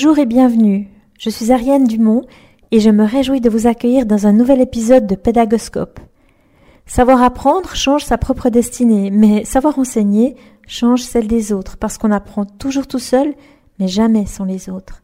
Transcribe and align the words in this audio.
Bonjour 0.00 0.20
et 0.20 0.26
bienvenue. 0.26 0.86
Je 1.18 1.28
suis 1.28 1.50
Ariane 1.50 1.88
Dumont 1.88 2.22
et 2.70 2.78
je 2.78 2.88
me 2.88 3.02
réjouis 3.02 3.40
de 3.40 3.50
vous 3.50 3.66
accueillir 3.66 4.06
dans 4.06 4.28
un 4.28 4.32
nouvel 4.32 4.60
épisode 4.60 5.08
de 5.08 5.16
Pédagoscope. 5.16 5.98
Savoir 6.86 7.20
apprendre 7.20 7.74
change 7.74 8.04
sa 8.04 8.16
propre 8.16 8.48
destinée, 8.48 9.10
mais 9.10 9.44
savoir 9.44 9.76
enseigner 9.76 10.36
change 10.68 11.02
celle 11.02 11.26
des 11.26 11.52
autres 11.52 11.76
parce 11.78 11.98
qu'on 11.98 12.12
apprend 12.12 12.44
toujours 12.44 12.86
tout 12.86 13.00
seul, 13.00 13.34
mais 13.80 13.88
jamais 13.88 14.24
sans 14.24 14.44
les 14.44 14.70
autres. 14.70 15.02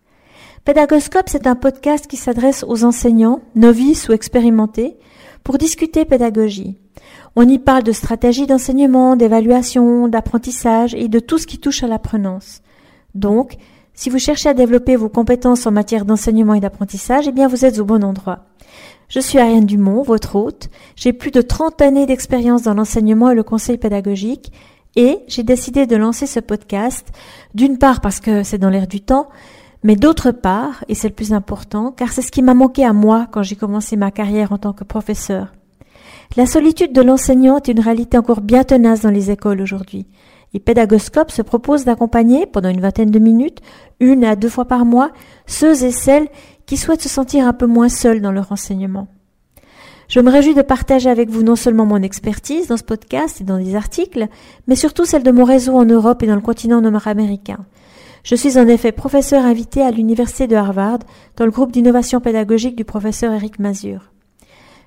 Pédagoscope, 0.64 1.28
c'est 1.28 1.48
un 1.48 1.56
podcast 1.56 2.06
qui 2.06 2.16
s'adresse 2.16 2.64
aux 2.64 2.84
enseignants, 2.84 3.40
novices 3.56 4.08
ou 4.08 4.12
expérimentés, 4.12 4.96
pour 5.42 5.58
discuter 5.58 6.04
pédagogie. 6.04 6.78
On 7.34 7.48
y 7.48 7.58
parle 7.58 7.82
de 7.82 7.90
stratégie 7.90 8.46
d'enseignement, 8.46 9.16
d'évaluation, 9.16 10.06
d'apprentissage 10.06 10.94
et 10.94 11.08
de 11.08 11.18
tout 11.18 11.38
ce 11.38 11.48
qui 11.48 11.58
touche 11.58 11.82
à 11.82 11.88
l'apprenance. 11.88 12.62
Donc, 13.16 13.56
si 13.94 14.10
vous 14.10 14.18
cherchez 14.18 14.48
à 14.48 14.54
développer 14.54 14.96
vos 14.96 15.08
compétences 15.08 15.66
en 15.66 15.70
matière 15.70 16.04
d'enseignement 16.04 16.54
et 16.54 16.60
d'apprentissage, 16.60 17.28
eh 17.28 17.32
bien 17.32 17.48
vous 17.48 17.64
êtes 17.64 17.78
au 17.78 17.84
bon 17.84 18.04
endroit. 18.04 18.46
Je 19.08 19.20
suis 19.20 19.38
Ariane 19.38 19.66
Dumont, 19.66 20.02
votre 20.02 20.36
hôte. 20.36 20.68
J'ai 20.96 21.12
plus 21.12 21.30
de 21.30 21.40
30 21.40 21.80
années 21.82 22.06
d'expérience 22.06 22.62
dans 22.62 22.74
l'enseignement 22.74 23.30
et 23.30 23.34
le 23.34 23.42
conseil 23.42 23.78
pédagogique 23.78 24.52
et 24.96 25.18
j'ai 25.26 25.42
décidé 25.42 25.86
de 25.86 25.96
lancer 25.96 26.26
ce 26.26 26.40
podcast, 26.40 27.08
d'une 27.54 27.78
part 27.78 28.00
parce 28.00 28.20
que 28.20 28.42
c'est 28.42 28.58
dans 28.58 28.70
l'air 28.70 28.86
du 28.86 29.00
temps, 29.00 29.28
mais 29.82 29.96
d'autre 29.96 30.30
part, 30.30 30.84
et 30.88 30.94
c'est 30.94 31.08
le 31.08 31.14
plus 31.14 31.32
important, 31.32 31.92
car 31.92 32.12
c'est 32.12 32.22
ce 32.22 32.32
qui 32.32 32.42
m'a 32.42 32.54
manqué 32.54 32.84
à 32.84 32.92
moi 32.92 33.26
quand 33.30 33.42
j'ai 33.42 33.56
commencé 33.56 33.96
ma 33.96 34.10
carrière 34.10 34.52
en 34.52 34.58
tant 34.58 34.72
que 34.72 34.84
professeur. 34.84 35.52
La 36.36 36.46
solitude 36.46 36.92
de 36.92 37.02
l'enseignant 37.02 37.58
est 37.58 37.68
une 37.68 37.80
réalité 37.80 38.16
encore 38.16 38.40
bien 38.40 38.64
tenace 38.64 39.02
dans 39.02 39.10
les 39.10 39.30
écoles 39.30 39.60
aujourd'hui. 39.60 40.06
Et 40.54 40.60
Pédagoscope 40.60 41.32
se 41.32 41.42
propose 41.42 41.84
d'accompagner, 41.84 42.46
pendant 42.46 42.68
une 42.68 42.80
vingtaine 42.80 43.10
de 43.10 43.18
minutes, 43.18 43.58
une 44.00 44.24
à 44.24 44.36
deux 44.36 44.48
fois 44.48 44.64
par 44.64 44.84
mois, 44.84 45.10
ceux 45.46 45.84
et 45.84 45.90
celles 45.90 46.28
qui 46.64 46.76
souhaitent 46.76 47.02
se 47.02 47.08
sentir 47.08 47.46
un 47.46 47.52
peu 47.52 47.66
moins 47.66 47.88
seuls 47.88 48.22
dans 48.22 48.32
leur 48.32 48.52
enseignement. 48.52 49.08
Je 50.08 50.20
me 50.20 50.30
réjouis 50.30 50.54
de 50.54 50.62
partager 50.62 51.10
avec 51.10 51.28
vous 51.28 51.42
non 51.42 51.56
seulement 51.56 51.86
mon 51.86 52.02
expertise 52.02 52.68
dans 52.68 52.76
ce 52.76 52.84
podcast 52.84 53.40
et 53.40 53.44
dans 53.44 53.58
des 53.58 53.74
articles, 53.74 54.28
mais 54.66 54.76
surtout 54.76 55.04
celle 55.04 55.22
de 55.22 55.30
mon 55.30 55.44
réseau 55.44 55.74
en 55.74 55.84
Europe 55.84 56.22
et 56.22 56.26
dans 56.26 56.34
le 56.34 56.40
continent 56.40 56.80
nord-américain. 56.80 57.64
Je 58.22 58.36
suis 58.36 58.58
en 58.58 58.68
effet 58.68 58.92
professeur 58.92 59.44
invité 59.44 59.82
à 59.82 59.90
l'université 59.90 60.46
de 60.46 60.56
Harvard 60.56 61.00
dans 61.36 61.44
le 61.44 61.50
groupe 61.50 61.72
d'innovation 61.72 62.20
pédagogique 62.20 62.76
du 62.76 62.84
professeur 62.84 63.32
Eric 63.32 63.58
Mazur. 63.58 64.12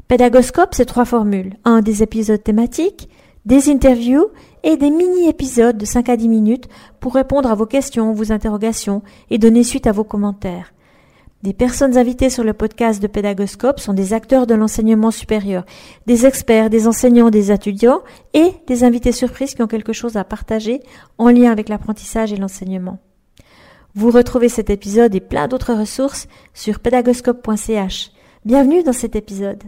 Pédagoscope, 0.08 0.73
c'est 0.73 0.86
trois 0.86 1.06
formules. 1.06 1.58
Un, 1.66 1.82
des 1.82 2.02
épisodes 2.02 2.42
thématiques, 2.42 3.10
des 3.45 3.70
interviews 3.70 4.28
et 4.68 4.76
des 4.76 4.90
mini-épisodes 4.90 5.78
de 5.78 5.86
5 5.86 6.10
à 6.10 6.18
10 6.18 6.28
minutes 6.28 6.68
pour 7.00 7.16
répondre 7.16 7.50
à 7.50 7.56
vos 7.56 7.66
questions, 7.66 8.12
vos 8.12 8.34
interrogations 8.34 9.02
et 9.30 9.38
donner 9.38 9.64
suite 9.64 9.88
à 9.88 9.94
vos 9.94 10.04
commentaires. 10.04 10.73
Des 11.42 11.54
personnes 11.54 11.98
invitées 11.98 12.30
sur 12.30 12.44
le 12.44 12.52
podcast 12.52 13.02
de 13.02 13.08
Pédagoscope 13.08 13.80
sont 13.80 13.94
des 13.94 14.12
acteurs 14.12 14.45
de 14.45 14.56
l'enseignement 14.56 15.10
supérieur, 15.10 15.66
des 16.06 16.26
experts, 16.26 16.70
des 16.70 16.86
enseignants, 16.86 17.30
des 17.30 17.50
étudiants 17.50 18.02
et 18.34 18.52
des 18.68 18.84
invités 18.84 19.14
surprises 19.14 19.56
qui 19.56 19.62
ont 19.62 19.68
quelque 19.68 19.94
chose 19.94 20.18
à 20.18 20.26
partager 20.26 20.82
en 21.18 21.30
lien 21.30 21.50
avec 21.50 21.70
l'apprentissage 21.70 22.34
et 22.34 22.38
l'enseignement. 22.38 23.00
Vous 23.95 24.12
retrouvez 24.12 24.50
cet 24.50 24.70
épisode 24.70 25.16
et 25.16 25.22
plein 25.22 25.48
d'autres 25.48 25.76
ressources 25.76 26.28
sur 26.54 26.82
pédagoscope.ch. 26.82 28.12
Bienvenue 28.44 28.83
dans 28.83 28.92
cet 28.92 29.16
épisode. 29.16 29.64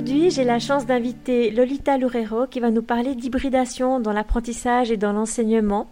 Aujourd'hui, 0.00 0.30
j'ai 0.30 0.44
la 0.44 0.58
chance 0.58 0.86
d'inviter 0.86 1.50
Lolita 1.50 1.98
Loureiro 1.98 2.46
qui 2.46 2.58
va 2.58 2.70
nous 2.70 2.80
parler 2.80 3.14
d'hybridation 3.14 4.00
dans 4.00 4.14
l'apprentissage 4.14 4.90
et 4.90 4.96
dans 4.96 5.12
l'enseignement. 5.12 5.90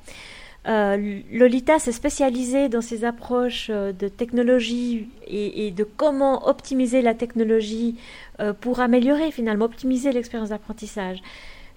Euh, 0.66 1.20
Lolita 1.30 1.78
s'est 1.78 1.92
spécialisée 1.92 2.70
dans 2.70 2.80
ses 2.80 3.04
approches 3.04 3.66
euh, 3.68 3.92
de 3.92 4.08
technologie 4.08 5.10
et, 5.26 5.70
de 5.72 5.84
comment 5.84 6.48
optimiser 6.48 7.02
la 7.02 7.12
technologie 7.12 7.96
euh, 8.40 8.54
pour 8.54 8.80
améliorer 8.80 9.30
finalement, 9.30 9.66
optimiser 9.66 10.10
l'expérience 10.10 10.48
d'apprentissage. 10.48 11.18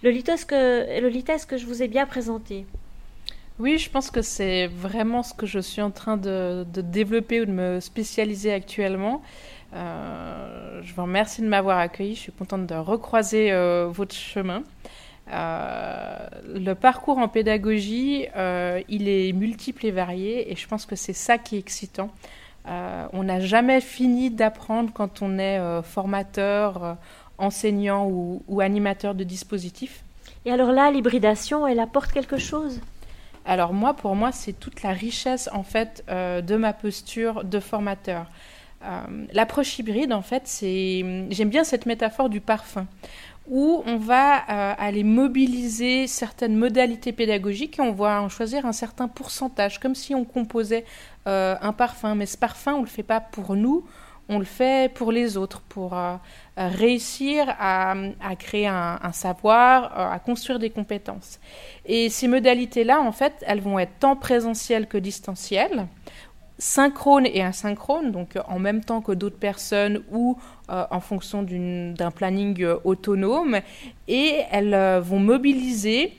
Lolita, 0.02 0.36
est-ce 0.36 0.46
que, 0.46 1.02
Lolita, 1.02 1.34
est-ce 1.34 1.46
que 1.46 1.58
je 1.58 1.66
vous 1.66 1.84
ai 1.84 1.90
bien 1.90 2.06
présenté 2.06 2.66
oui, 3.60 3.78
je 3.78 3.92
pense 3.92 4.10
que 4.10 4.24
c'est 4.24 4.66
vraiment 4.66 5.22
ce 5.22 5.36
que 5.36 5.46
je 5.46 5.60
suis 5.60 5.84
en 5.84 5.92
train 5.92 6.18
de 6.18 6.66
développer 6.82 7.42
ou 7.42 7.46
de 7.46 7.52
me 7.52 7.80
spécialiser 7.80 8.52
actuellement. 8.52 9.22
Euh, 9.74 10.82
je 10.84 10.94
vous 10.94 11.04
remercie 11.04 11.42
de 11.42 11.48
m'avoir 11.48 11.78
accueilli. 11.78 12.16
Je 12.16 12.22
suis 12.22 12.32
contente 12.32 12.68
de 12.68 12.76
recroiser 12.76 13.52
euh, 13.52 13.88
votre 13.90 14.16
chemin. 14.16 14.64
Euh, 15.32 16.18
le 16.54 16.74
parcours 16.74 17.18
en 17.18 17.28
pédagogie, 17.28 18.28
il 18.90 19.08
est 19.08 19.32
multiple 19.34 19.86
et 19.86 19.92
varié, 19.92 20.52
et 20.52 20.56
je 20.56 20.68
pense 20.68 20.86
que 20.86 20.96
c'est 20.96 21.14
ça 21.14 21.38
qui 21.38 21.56
est 21.56 21.60
excitant. 21.60 22.10
on 22.66 23.24
n'a 23.24 23.40
jamais 23.40 23.82
fini 23.82 24.30
d'apprendre 24.30 24.92
quand 24.94 25.22
on 25.22 25.40
est 25.40 25.60
formateur, 25.84 26.98
enseignant 27.38 28.08
ou, 28.08 28.44
ou, 28.48 28.62
animateur 28.62 29.16
de 29.16 29.24
dispositifs. 29.24 30.04
Et 30.46 30.52
alors 30.52 30.72
là, 30.72 30.92
l'hybridation, 30.92 31.66
elle 31.66 31.80
apporte 31.80 32.12
quelque 32.12 32.38
chose? 32.38 32.82
Alors 33.46 33.74
moi, 33.74 33.94
pour 33.94 34.16
moi, 34.16 34.32
c'est 34.32 34.54
toute 34.54 34.84
la 34.84 34.92
richesse 34.92 35.50
en 35.54 35.64
fait 35.64 36.04
de 36.10 36.56
ma 36.58 36.74
posture 36.74 37.46
de 37.46 37.60
formateur. 37.60 38.26
Euh, 38.84 39.26
l'approche 39.34 39.78
hybride, 39.80 40.14
en 40.14 40.22
fait, 40.22 40.44
c'est. 40.46 41.04
J'aime 41.30 41.50
bien 41.50 41.64
cette 41.64 41.86
métaphore 41.86 42.30
du 42.30 42.42
parfum, 42.42 42.88
où 43.50 43.84
on 43.86 43.98
va 43.98 44.38
euh, 44.38 44.74
aller 44.78 45.04
mobiliser 45.04 46.08
certaines 46.08 46.56
modalités 46.56 47.12
pédagogiques 47.12 47.80
et 47.80 47.82
on 47.82 47.92
va 47.92 48.22
en 48.22 48.30
choisir 48.30 48.66
un 48.66 48.72
certain 48.72 49.08
pourcentage, 49.08 49.80
comme 49.80 49.96
si 49.96 50.16
on 50.16 50.26
composait 50.26 50.86
euh, 51.28 51.56
un 51.62 51.74
parfum. 51.74 52.16
Mais 52.16 52.26
ce 52.26 52.38
parfum, 52.38 52.74
on 52.74 52.78
ne 52.78 52.86
le 52.86 52.90
fait 52.90 53.04
pas 53.04 53.20
pour 53.20 53.56
nous, 53.56 53.86
on 54.30 54.40
le 54.40 54.46
fait 54.46 54.92
pour 54.94 55.12
les 55.12 55.38
autres, 55.38 55.62
pour 55.62 55.94
réussir 56.56 57.54
à, 57.60 57.96
créer 58.40 58.68
un, 58.68 58.98
un 59.02 59.12
savoir, 59.12 60.14
à 60.14 60.20
construire 60.20 60.58
des 60.58 60.70
compétences. 60.70 61.40
Et 61.86 62.10
ces 62.10 62.30
modalités-là, 62.30 63.02
en 63.02 63.12
fait, 63.12 63.34
elles 63.46 63.60
vont 63.60 63.78
être 63.78 63.92
tant 64.00 64.16
présentielles 64.16 64.88
que 64.88 64.98
distancielles 64.98 65.88
synchrone 66.62 67.26
et 67.26 67.42
asynchrone, 67.42 68.12
donc 68.12 68.36
euh, 68.36 68.42
en 68.48 68.60
même 68.60 68.84
temps 68.84 69.02
que 69.02 69.12
d'autres 69.12 69.40
personnes 69.40 70.04
ou 70.12 70.38
euh, 70.70 70.86
en 70.92 71.00
fonction 71.00 71.42
d'un 71.42 72.12
planning 72.12 72.62
euh, 72.62 72.78
autonome, 72.84 73.62
et 74.08 74.42
elles 74.52 75.00
vont 75.00 75.20
mobiliser 75.20 76.14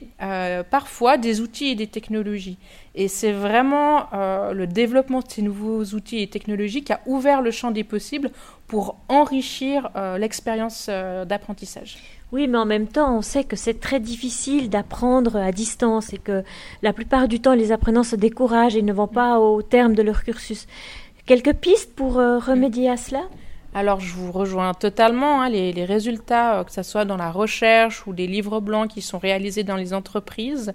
parfois 0.71 1.19
des 1.19 1.41
outils 1.43 1.69
et 1.69 1.75
des 1.75 1.87
technologies. 1.87 2.57
Et 2.95 3.07
c'est 3.07 3.33
vraiment 3.33 4.09
le 4.13 4.67
développement 4.67 5.21
de 5.21 5.29
ces 5.29 5.43
nouveaux 5.43 5.85
outils 5.85 6.23
et 6.23 6.27
technologies 6.27 6.85
qui 6.85 6.93
a 6.95 7.01
ouvert 7.05 7.43
le 7.43 7.51
champ 7.51 7.71
des 7.71 7.85
possibles 7.85 8.31
pour 8.67 8.97
enrichir 9.09 9.91
l'expérience 10.19 10.89
d'apprentissage. 10.89 12.22
Oui, 12.33 12.49
mais 12.49 12.57
en 12.57 12.65
même 12.65 12.89
temps, 12.89 13.19
on 13.19 13.21
sait 13.21 13.45
que 13.45 13.57
c'est 13.57 13.79
très 13.79 14.01
difficile 14.01 14.71
d'apprendre 14.71 15.37
à 15.37 15.53
distance 15.53 16.15
et 16.15 16.19
que 16.19 16.43
la 16.81 16.95
plupart 16.95 17.29
du 17.29 17.41
temps, 17.41 17.53
les 17.53 17.73
apprenants 17.73 18.05
se 18.05 18.17
découragent 18.17 18.75
et 18.75 18.81
ne 18.81 18.93
vont 18.95 19.07
pas 19.07 19.39
au 19.39 19.61
terme 19.61 19.95
de 19.95 20.01
leur 20.01 20.25
cursus. 20.25 20.67
Quelques 21.27 21.53
pistes 21.53 21.95
pour 21.95 22.19
euh, 22.19 22.39
remédier 22.39 22.89
à 22.89 22.97
cela? 22.97 23.25
Alors 23.75 24.01
je 24.01 24.15
vous 24.15 24.33
rejoins 24.33 24.73
totalement. 24.73 25.43
Hein, 25.43 25.51
les, 25.51 25.85
résultats, 25.85 26.61
euh, 26.61 26.65
que 26.65 26.73
ce 26.73 26.83
soit 26.83 27.05
dans 27.05 27.19
la 27.19 27.31
recherche 27.31 28.07
ou 28.07 28.15
des 28.15 28.27
livres 28.27 28.61
blancs 28.61 28.89
qui 28.89 29.03
sont 29.03 29.19
réalisés 29.19 29.63
dans 29.63 29.77
les 29.77 29.93
entreprises, 29.93 30.73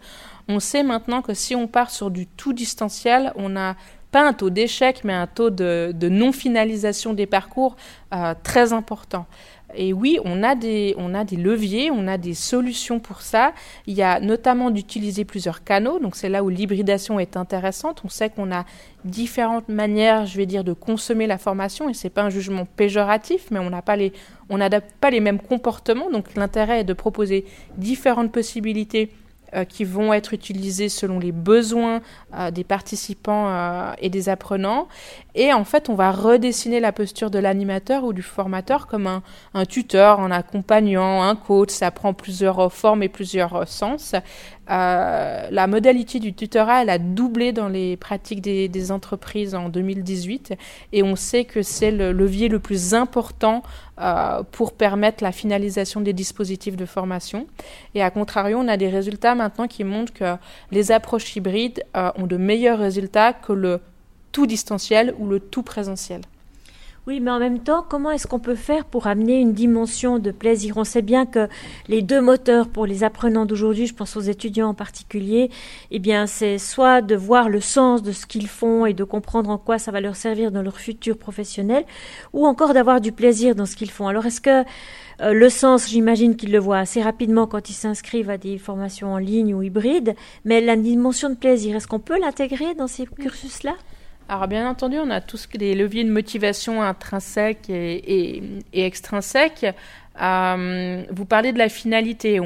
on 0.48 0.60
sait 0.60 0.84
maintenant 0.84 1.24
que 1.24 1.34
si 1.34 1.56
on 1.56 1.68
part 1.68 1.90
sur 1.90 2.12
du 2.12 2.28
tout 2.28 2.54
distanciel, 2.54 3.34
on 3.36 3.50
n'a 3.50 3.76
pas 4.12 4.26
un 4.26 4.34
taux 4.34 4.50
d'échec, 4.50 5.02
mais 5.04 5.14
un 5.14 5.28
taux 5.28 5.50
de, 5.50 5.94
non-finalisation 6.02 7.14
des 7.14 7.26
parcours 7.26 7.76
euh, 8.14 8.34
très 8.44 8.74
important. 8.74 9.26
Et 9.75 9.92
oui, 9.92 10.18
on 10.24 10.44
a, 10.44 10.56
des, 10.56 10.96
on 10.98 11.14
a 11.14 11.24
des 11.24 11.36
leviers, 11.36 11.92
on 11.92 12.08
a 12.08 12.18
des 12.18 12.34
solutions 12.34 13.00
pour 13.00 13.22
ça. 13.22 13.54
Il 13.86 13.96
y 13.96 14.02
a 14.02 14.19
notamment 14.19 14.72
d'utiliser 14.72 15.25
plusieurs 15.25 15.64
canaux, 15.64 16.00
donc 16.00 16.16
c'est 16.16 16.30
là 16.30 16.44
où 16.44 16.50
l'hybridation 16.50 17.19
est 17.19 17.36
intéressante. 17.36 18.02
On 18.06 18.10
sait 18.10 18.30
qu'on 18.30 18.52
a 18.52 18.66
différentes 19.04 19.68
manières, 19.68 20.25
je 20.25 20.38
vais 20.38 20.46
dire, 20.46 20.64
de 20.64 20.74
consommer 20.74 21.28
la 21.28 21.38
formation, 21.38 21.90
et 21.90 21.94
c'est 21.94 22.10
pas 22.10 22.24
un 22.24 22.30
jugement 22.30 22.66
péjoratif, 22.66 23.48
mais 23.52 23.60
on 23.60 24.58
n'adapte 24.58 24.92
pas 25.02 25.10
les 25.10 25.19
mêmes 25.19 25.40
comportements, 25.40 26.10
donc 26.10 26.36
l'intérêt 26.36 26.81
est 26.81 26.86
de 26.86 26.94
proposer 26.94 27.46
différentes 27.78 28.31
possibilités 28.31 29.12
euh, 29.56 29.64
qui 29.64 29.86
vont 29.86 30.12
être 30.12 30.34
utilisés 30.34 30.90
selon 30.90 31.19
les 31.19 31.31
besoins 31.31 32.02
euh, 32.36 32.52
des 32.52 32.66
participants 32.66 33.48
euh, 33.48 33.94
et 34.00 34.10
des 34.10 34.28
apprenants. 34.28 34.90
Et 35.39 35.54
en 35.54 35.63
fait, 35.63 35.88
on 35.88 35.94
va 35.94 36.12
redessiner 36.12 36.80
la 36.80 36.92
posture 36.92 37.30
de 37.30 37.38
l'animateur 37.38 38.04
ou 38.04 38.12
du 38.12 38.24
formateur 38.24 38.88
comme 38.88 39.06
un, 39.06 39.22
un, 39.54 39.66
tuteur 39.66 40.19
en 40.19 40.31
accompagnant 40.31 41.22
un 41.22 41.36
coach. 41.36 41.69
Ça 41.69 41.92
prend 41.92 42.16
plusieurs 42.16 42.74
formes 42.74 43.04
et 43.04 43.07
plusieurs 43.07 43.68
sens. 43.68 44.16
Euh, 44.72 45.48
la 45.51 45.68
modalité 45.68 46.19
du 46.19 46.34
tutorat, 46.34 46.81
elle 46.81 46.89
a 46.89 46.98
doublé 46.98 47.51
dans 47.51 47.69
les 47.69 47.98
pratiques 47.98 48.42
des, 48.42 48.68
des 48.68 48.92
entreprises 48.92 49.54
en 49.54 49.69
2018 49.69 50.56
et 50.92 51.04
on 51.04 51.16
sait 51.16 51.45
que 51.45 51.62
c'est 51.62 51.92
le 51.92 52.12
levier 52.12 52.50
le 52.50 52.57
plus 52.57 52.95
important 52.95 53.62
euh, 54.01 54.42
pour 54.51 54.74
permettre 54.74 55.24
la 55.24 55.31
finalisation 55.31 56.01
des 56.01 56.13
dispositifs 56.13 56.75
de 56.75 56.86
formation. 56.86 57.45
Et 57.94 58.01
à 58.01 58.10
contrario, 58.10 58.57
on 58.60 58.68
a 58.68 58.75
des 58.75 58.90
résultats 58.90 59.36
maintenant 59.36 59.68
qui 59.68 59.83
montrent 59.83 60.13
que 60.13 60.36
les 60.72 60.92
approches 60.92 61.36
hybrides 61.36 61.83
euh, 61.95 62.12
ont 62.18 62.25
de 62.25 62.38
meilleurs 62.38 62.80
résultats 62.80 63.33
que 63.33 63.54
le 63.54 63.81
tout 64.38 64.45
distanciel 64.45 65.16
ou 65.18 65.28
le 65.28 65.39
tout 65.39 65.63
présentiel. 65.63 66.22
Oui, 67.07 67.19
mais 67.19 67.31
en 67.31 67.39
même 67.39 67.57
temps, 67.57 67.84
comment 67.89 68.12
est-ce 68.12 68.28
qu'on 68.28 68.38
peut 68.38 68.54
faire 68.54 68.86
pour 68.86 69.07
amener 69.07 69.39
une 69.39 69.54
dimension 69.54 70.19
de 70.19 70.30
plaisir? 70.30 70.78
On 70.78 70.84
sait 70.84 71.01
bien 71.01 71.25
que 71.25 71.48
les 71.88 72.04
deux 72.04 72.22
moteurs 72.22 72.68
pour 72.68 72.86
les 72.86 73.04
apprenants 73.04 73.48
d'aujourd'hui, 73.48 73.88
je 73.88 73.95
pense 73.95 74.16
aux 74.16 74.22
étudiants 74.22 74.68
en 74.68 74.74
particulier, 74.75 75.50
eh 75.89 75.98
bien, 75.98 76.28
c'est 76.28 76.60
soit 76.60 77.01
de 77.01 77.16
voir 77.16 77.50
le 77.50 77.62
sens 77.62 78.04
de 78.04 78.12
ce 78.12 78.28
qu'ils 78.28 78.48
font 78.48 78.86
et 78.86 78.94
de 78.94 79.04
comprendre 79.04 79.50
en 79.50 79.57
quoi 79.57 79.80
ça 79.80 79.89
va 79.89 80.01
leur 80.01 80.16
servir 80.16 80.51
dans 80.51 80.62
leur 80.62 80.78
futur 80.78 81.18
professionnel, 81.18 81.83
ou 82.31 82.45
encore 82.45 82.75
d'avoir 82.75 83.01
du 83.01 83.12
plaisir 83.12 83.56
dans 83.56 83.66
ce 83.66 83.75
qu'ils 83.75 83.90
font. 83.90 84.07
Alors, 84.07 84.28
est-ce 84.28 84.42
que 84.42 84.63
euh, 85.22 85.33
le 85.33 85.50
sens, 85.50 85.90
j'imagine 85.90 86.36
qu'ils 86.36 86.51
le 86.51 86.60
voient 86.60 86.78
assez 86.78 87.01
rapidement 87.01 87.48
quand 87.48 87.72
ils 87.72 87.74
s'inscrivent 87.74 88.30
à 88.30 88.38
des 88.38 88.60
formations 88.60 89.13
en 89.13 89.18
ligne 89.18 89.56
ou 89.56 89.63
hybrides, 89.63 90.13
mais 90.45 90.62
la 90.62 90.75
dimension 90.75 91.31
de 91.31 91.36
plaisir, 91.36 91.75
est-ce 91.75 91.88
qu'on 91.88 91.98
peut 91.98 92.19
l'intégrer 92.19 92.75
dans 92.75 92.88
ces 92.88 93.07
cursus-là? 93.07 93.74
Alors 94.30 94.48
bien 94.48 94.70
entendu, 94.70 94.98
on 95.00 95.10
a 95.10 95.22
tous 95.22 95.48
les 95.54 95.74
leviers 95.74 96.04
de 96.04 96.12
motivation 96.12 96.82
intrinsèques 96.82 97.70
et, 97.70 98.40
et, 98.74 98.86
extrinsèques. 98.86 99.66
Euh, 100.22 101.04
vous 101.10 101.26
parlez 101.26 101.54
de 101.54 101.58
la 101.58 101.70
finalité. 101.70 102.40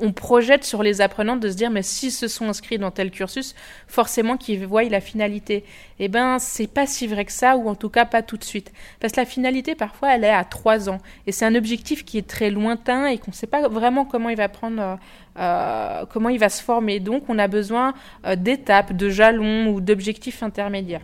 On 0.00 0.12
projette 0.12 0.64
sur 0.64 0.82
les 0.82 1.00
apprenants 1.00 1.36
de 1.36 1.48
se 1.48 1.56
dire 1.56 1.70
mais 1.70 1.82
s'ils 1.82 2.12
se 2.12 2.28
sont 2.28 2.48
inscrits 2.48 2.78
dans 2.78 2.90
tel 2.90 3.10
cursus, 3.10 3.54
forcément 3.86 4.36
qu'ils 4.36 4.66
voient 4.66 4.84
la 4.84 5.00
finalité. 5.00 5.64
Eh 5.98 6.08
ben 6.08 6.38
c'est 6.38 6.66
pas 6.66 6.86
si 6.86 7.06
vrai 7.06 7.24
que 7.24 7.32
ça 7.32 7.56
ou 7.56 7.68
en 7.68 7.74
tout 7.74 7.88
cas 7.88 8.04
pas 8.04 8.22
tout 8.22 8.36
de 8.36 8.44
suite. 8.44 8.72
Parce 9.00 9.12
que 9.12 9.20
la 9.20 9.26
finalité 9.26 9.74
parfois 9.74 10.14
elle 10.14 10.24
est 10.24 10.30
à 10.30 10.44
trois 10.44 10.88
ans 10.88 10.98
et 11.26 11.32
c'est 11.32 11.44
un 11.44 11.54
objectif 11.54 12.04
qui 12.04 12.18
est 12.18 12.28
très 12.28 12.50
lointain 12.50 13.06
et 13.06 13.18
qu'on 13.18 13.30
ne 13.30 13.36
sait 13.36 13.46
pas 13.46 13.68
vraiment 13.68 14.04
comment 14.04 14.28
il 14.28 14.36
va 14.36 14.48
prendre, 14.48 14.80
euh, 14.80 14.96
euh, 15.38 16.06
comment 16.06 16.28
il 16.28 16.38
va 16.38 16.48
se 16.48 16.62
former. 16.62 17.00
Donc 17.00 17.24
on 17.28 17.38
a 17.38 17.48
besoin 17.48 17.94
euh, 18.26 18.36
d'étapes, 18.36 18.92
de 18.92 19.10
jalons 19.10 19.68
ou 19.68 19.80
d'objectifs 19.80 20.42
intermédiaires. 20.42 21.02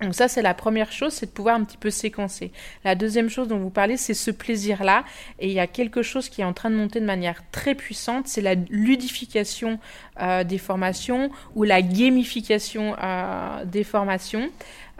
Donc 0.00 0.14
ça, 0.14 0.26
c'est 0.26 0.42
la 0.42 0.54
première 0.54 0.90
chose, 0.90 1.12
c'est 1.12 1.26
de 1.26 1.30
pouvoir 1.30 1.54
un 1.54 1.62
petit 1.62 1.76
peu 1.76 1.90
séquencer. 1.90 2.50
La 2.84 2.96
deuxième 2.96 3.28
chose 3.28 3.46
dont 3.46 3.58
vous 3.58 3.70
parlez, 3.70 3.96
c'est 3.96 4.14
ce 4.14 4.32
plaisir-là. 4.32 5.04
Et 5.38 5.46
il 5.46 5.52
y 5.52 5.60
a 5.60 5.68
quelque 5.68 6.02
chose 6.02 6.28
qui 6.28 6.40
est 6.40 6.44
en 6.44 6.52
train 6.52 6.70
de 6.70 6.74
monter 6.74 7.00
de 7.00 7.06
manière 7.06 7.42
très 7.52 7.76
puissante, 7.76 8.26
c'est 8.26 8.40
la 8.40 8.54
ludification 8.54 9.78
euh, 10.20 10.42
des 10.42 10.58
formations 10.58 11.30
ou 11.54 11.62
la 11.62 11.80
gamification 11.80 12.96
euh, 13.00 13.64
des 13.64 13.84
formations. 13.84 14.50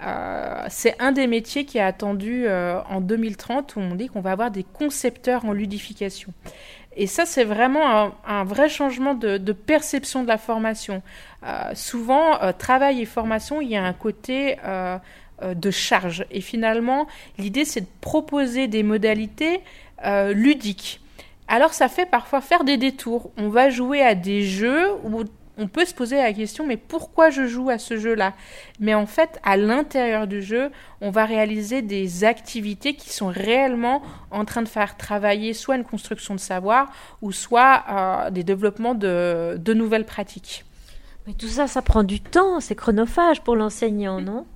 Euh, 0.02 0.64
c'est 0.70 1.00
un 1.00 1.10
des 1.10 1.26
métiers 1.26 1.64
qui 1.64 1.78
est 1.78 1.82
attendu 1.82 2.46
en 2.48 3.00
2030 3.00 3.76
où 3.76 3.80
on 3.80 3.96
dit 3.96 4.08
qu'on 4.08 4.20
va 4.20 4.30
avoir 4.30 4.52
des 4.52 4.64
concepteurs 4.64 5.44
en 5.44 5.52
ludification. 5.52 6.32
Et 6.96 7.06
ça, 7.06 7.26
c'est 7.26 7.44
vraiment 7.44 8.12
un, 8.26 8.44
vrai 8.44 8.68
changement 8.68 9.14
de, 9.14 9.52
perception 9.52 10.22
de 10.22 10.28
la 10.28 10.38
formation. 10.38 11.02
Euh, 11.44 11.74
souvent, 11.74 12.40
euh, 12.42 12.52
travail 12.52 13.02
et 13.02 13.04
formation, 13.04 13.60
il 13.60 13.68
y 13.68 13.76
a 13.76 13.84
un 13.84 13.92
côté 13.92 14.56
euh, 14.64 14.98
de 15.42 15.70
charge. 15.70 16.24
Et 16.30 16.40
finalement, 16.40 17.06
l'idée, 17.38 17.64
c'est 17.64 17.82
de 17.82 17.86
proposer 18.00 18.68
des 18.68 18.82
modalités 18.82 19.60
ludiques. 20.32 21.00
Alors, 21.48 21.72
ça 21.72 21.88
fait 21.88 22.06
parfois 22.06 22.40
faire 22.40 22.64
des 22.64 22.76
détours. 22.76 23.30
On 23.38 23.48
va 23.48 23.70
jouer 23.70 24.02
à 24.02 24.14
des 24.14 24.44
jeux 24.44 24.92
où 25.02 25.24
on 25.56 25.66
peut 25.66 25.86
se 25.86 25.94
poser 25.94 26.16
la 26.16 26.32
question, 26.32 26.66
mais 26.66 26.76
pourquoi 26.76 27.30
je 27.30 27.46
joue 27.46 27.70
à 27.70 27.78
ce 27.78 27.96
jeu-là? 27.96 28.34
Mais 28.80 28.94
en 28.94 29.06
fait, 29.06 29.40
à 29.44 29.56
l'intérieur 29.56 30.26
du 30.26 30.42
jeu, 30.42 30.70
on 31.00 31.10
va 31.10 31.24
réaliser 31.24 31.80
des 31.80 32.24
activités 32.24 32.94
qui 32.94 33.10
sont 33.12 33.28
réellement 33.28 34.02
en 34.30 34.44
train 34.44 34.62
de 34.62 34.68
faire 34.68 34.96
travailler 34.96 35.54
soit 35.54 35.76
une 35.76 35.84
construction 35.84 36.34
de 36.34 36.40
savoir, 36.40 36.92
ou 37.22 37.32
soit 37.32 38.30
des 38.30 38.44
développements 38.44 38.94
de 38.94 39.74
nouvelles 39.74 40.06
pratiques. 40.06 40.64
Mais 41.26 41.32
tout 41.32 41.48
ça, 41.48 41.66
ça 41.66 41.80
prend 41.80 42.04
du 42.04 42.20
temps, 42.20 42.60
c'est 42.60 42.74
chronophage 42.74 43.40
pour 43.40 43.56
l'enseignant, 43.56 44.20
non? 44.20 44.46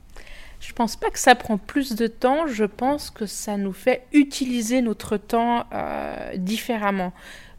Je 0.60 0.72
pense 0.72 0.96
pas 0.96 1.10
que 1.10 1.18
ça 1.18 1.34
prend 1.34 1.56
plus 1.56 1.94
de 1.94 2.06
temps, 2.08 2.46
je 2.46 2.64
pense 2.64 3.10
que 3.10 3.26
ça 3.26 3.56
nous 3.56 3.72
fait 3.72 4.06
utiliser 4.12 4.82
notre 4.82 5.16
temps 5.16 5.64
euh, 5.72 6.36
différemment. 6.36 7.12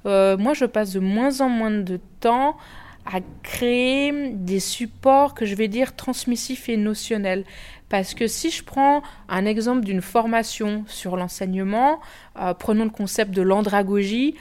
Euh, 0.06 0.38
moi, 0.38 0.54
je 0.54 0.66
passe 0.66 0.94
de 0.94 1.00
moins 1.00 1.42
en 1.42 1.50
moins 1.50 1.72
de 1.72 2.00
temps 2.20 2.58
à 3.06 3.20
créer 3.42 4.32
des 4.34 4.60
supports 4.60 5.34
que 5.34 5.46
je 5.46 5.56
vais 5.56 5.68
dire 5.68 5.96
transmissifs 5.96 6.70
et 6.70 6.78
notionnels. 6.78 7.46
Parce 7.88 8.14
que 8.14 8.28
si 8.28 8.52
je 8.52 8.64
prends 8.64 9.02
un 9.30 9.46
exemple 9.46 9.84
d'une 9.84 10.02
formation 10.02 10.84
sur 10.88 11.18
l'enseignement, 11.18 12.00
euh, 12.40 12.54
prenons 12.54 12.84
le 12.84 12.92
concept 12.92 13.32
de 13.32 13.42
l'andragogie, 13.42 14.36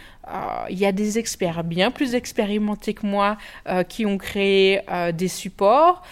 il 0.71 0.79
y 0.79 0.87
a 0.87 0.93
des 0.93 1.19
experts 1.19 1.65
bien 1.65 1.91
plus 1.91 2.15
expérimentés 2.15 2.95
que 2.95 3.07
moi 3.07 3.37
euh, 3.69 3.83
qui 3.83 4.07
ont 4.07 4.19
créé 4.19 4.81
des 5.15 5.29
supports. 5.29 6.03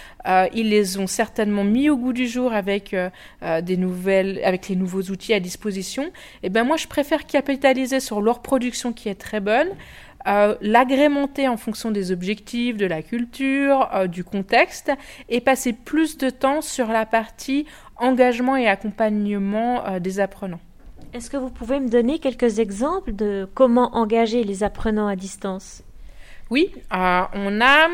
ils 0.55 0.71
les 0.71 0.99
ont 0.99 1.07
certainement 1.07 1.65
mis 1.65 1.91
au 1.91 1.97
goût 1.97 2.13
du 2.13 2.27
jour 2.27 2.53
avec 2.53 2.95
des 3.63 3.77
nouvelles, 3.77 4.41
avec 4.45 4.69
les 4.69 4.77
nouveaux 4.77 5.03
outils 5.03 5.35
à 5.35 5.41
disposition. 5.41 6.05
Et 6.05 6.45
eh 6.45 6.49
ben 6.49 6.65
moi, 6.65 6.77
je 6.77 6.87
préfère 6.87 7.27
capitaliser 7.27 8.01
sur 8.01 8.21
leur 8.21 8.43
production 8.43 8.93
qui 8.93 9.09
est 9.09 9.15
très 9.15 9.41
bonne 9.41 9.69
euh, 10.27 10.57
l'agrémenter 10.61 11.47
en 11.47 11.57
fonction 11.57 11.93
des 11.93 12.11
objectifs, 12.11 12.77
de 12.77 12.87
la 12.87 13.03
culture, 13.03 13.89
euh, 13.95 14.07
du 14.09 14.25
contexte, 14.25 14.91
et 15.29 15.41
passer 15.41 15.73
plus 15.73 16.19
de 16.19 16.31
temps 16.31 16.63
sur 16.63 16.89
la 16.89 17.07
partie 17.07 17.65
engagement 17.97 18.57
et 18.57 18.67
accompagnement 18.67 19.87
euh, 19.87 20.01
des 20.01 20.19
apprenants. 20.19 20.61
Est-ce 21.12 21.31
que 21.31 21.37
vous 21.37 21.50
pouvez 21.50 21.81
me 21.81 21.88
donner 21.88 22.19
quelques 22.19 22.58
exemples 22.58 23.14
de 23.14 23.49
comment 23.55 23.97
engager 23.97 24.44
les 24.44 24.62
apprenants 24.62 25.06
à 25.06 25.17
distance? 25.17 25.82
Oui, 26.50 26.73
on 26.93 27.61
a 27.61 27.88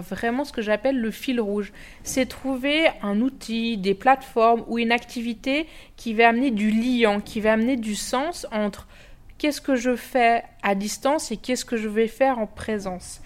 vraiment 0.00 0.44
ce 0.44 0.52
que 0.52 0.62
j'appelle 0.62 0.98
le 0.98 1.10
fil 1.10 1.40
rouge. 1.40 1.72
C'est 2.02 2.26
trouver 2.26 2.88
un 3.02 3.20
outil, 3.20 3.76
des 3.76 3.94
plateformes 3.94 4.64
ou 4.68 4.78
une 4.78 4.92
activité 4.92 5.66
qui 5.96 6.14
va 6.14 6.28
amener 6.28 6.50
du 6.50 6.70
liant, 6.70 7.20
qui 7.20 7.40
va 7.40 7.52
amener 7.52 7.76
du 7.76 7.94
sens 7.94 8.46
entre 8.52 8.86
qu'est-ce 9.36 9.60
que 9.60 9.74
je 9.74 9.96
fais 9.96 10.44
à 10.62 10.74
distance 10.74 11.30
et 11.30 11.36
qu'est-ce 11.36 11.64
que 11.64 11.76
je 11.76 11.88
vais 11.88 12.08
faire 12.08 12.38
en 12.38 12.46
présence. 12.46 13.20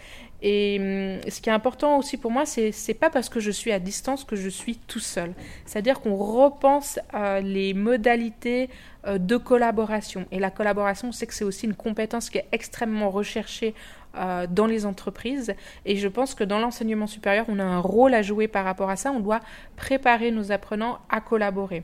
Et 0.46 0.76
hum, 0.78 1.30
ce 1.30 1.40
qui 1.40 1.48
est 1.48 1.52
important 1.52 1.98
aussi 1.98 2.18
pour 2.18 2.30
moi, 2.30 2.44
c'est 2.44 2.70
c'est 2.70 2.94
pas 2.94 3.10
parce 3.10 3.28
que 3.28 3.40
je 3.40 3.50
suis 3.50 3.72
à 3.72 3.80
distance 3.80 4.24
que 4.24 4.36
je 4.36 4.48
suis 4.48 4.76
tout 4.76 5.00
seul. 5.00 5.32
C'est-à-dire 5.64 6.00
qu'on 6.00 6.14
repense 6.14 7.00
les 7.42 7.74
modalités 7.74 8.68
euh, 9.06 9.18
de 9.18 9.36
collaboration. 9.36 10.24
Et 10.30 10.38
la 10.38 10.50
collaboration, 10.50 11.08
on 11.08 11.12
sait 11.12 11.26
que 11.26 11.34
c'est 11.34 11.44
aussi 11.44 11.66
une 11.66 11.74
compétence 11.74 12.30
qui 12.30 12.38
est 12.38 12.46
extrêmement 12.52 13.10
recherchée 13.10 13.74
euh, 14.16 14.46
dans 14.48 14.66
les 14.66 14.86
entreprises. 14.86 15.54
Et 15.84 15.96
je 15.96 16.08
pense 16.08 16.34
que 16.34 16.42
dans 16.42 16.58
l'enseignement 16.58 17.06
supérieur, 17.06 17.44
on 17.48 17.58
a 17.58 17.64
un 17.64 17.80
rôle 17.80 18.14
à 18.14 18.22
jouer 18.22 18.48
par 18.48 18.64
rapport 18.64 18.88
à 18.88 18.96
ça. 18.96 19.12
On 19.12 19.20
doit 19.20 19.40
préparer 19.76 20.30
nos 20.30 20.52
apprenants 20.52 21.00
à 21.10 21.20
collaborer. 21.20 21.82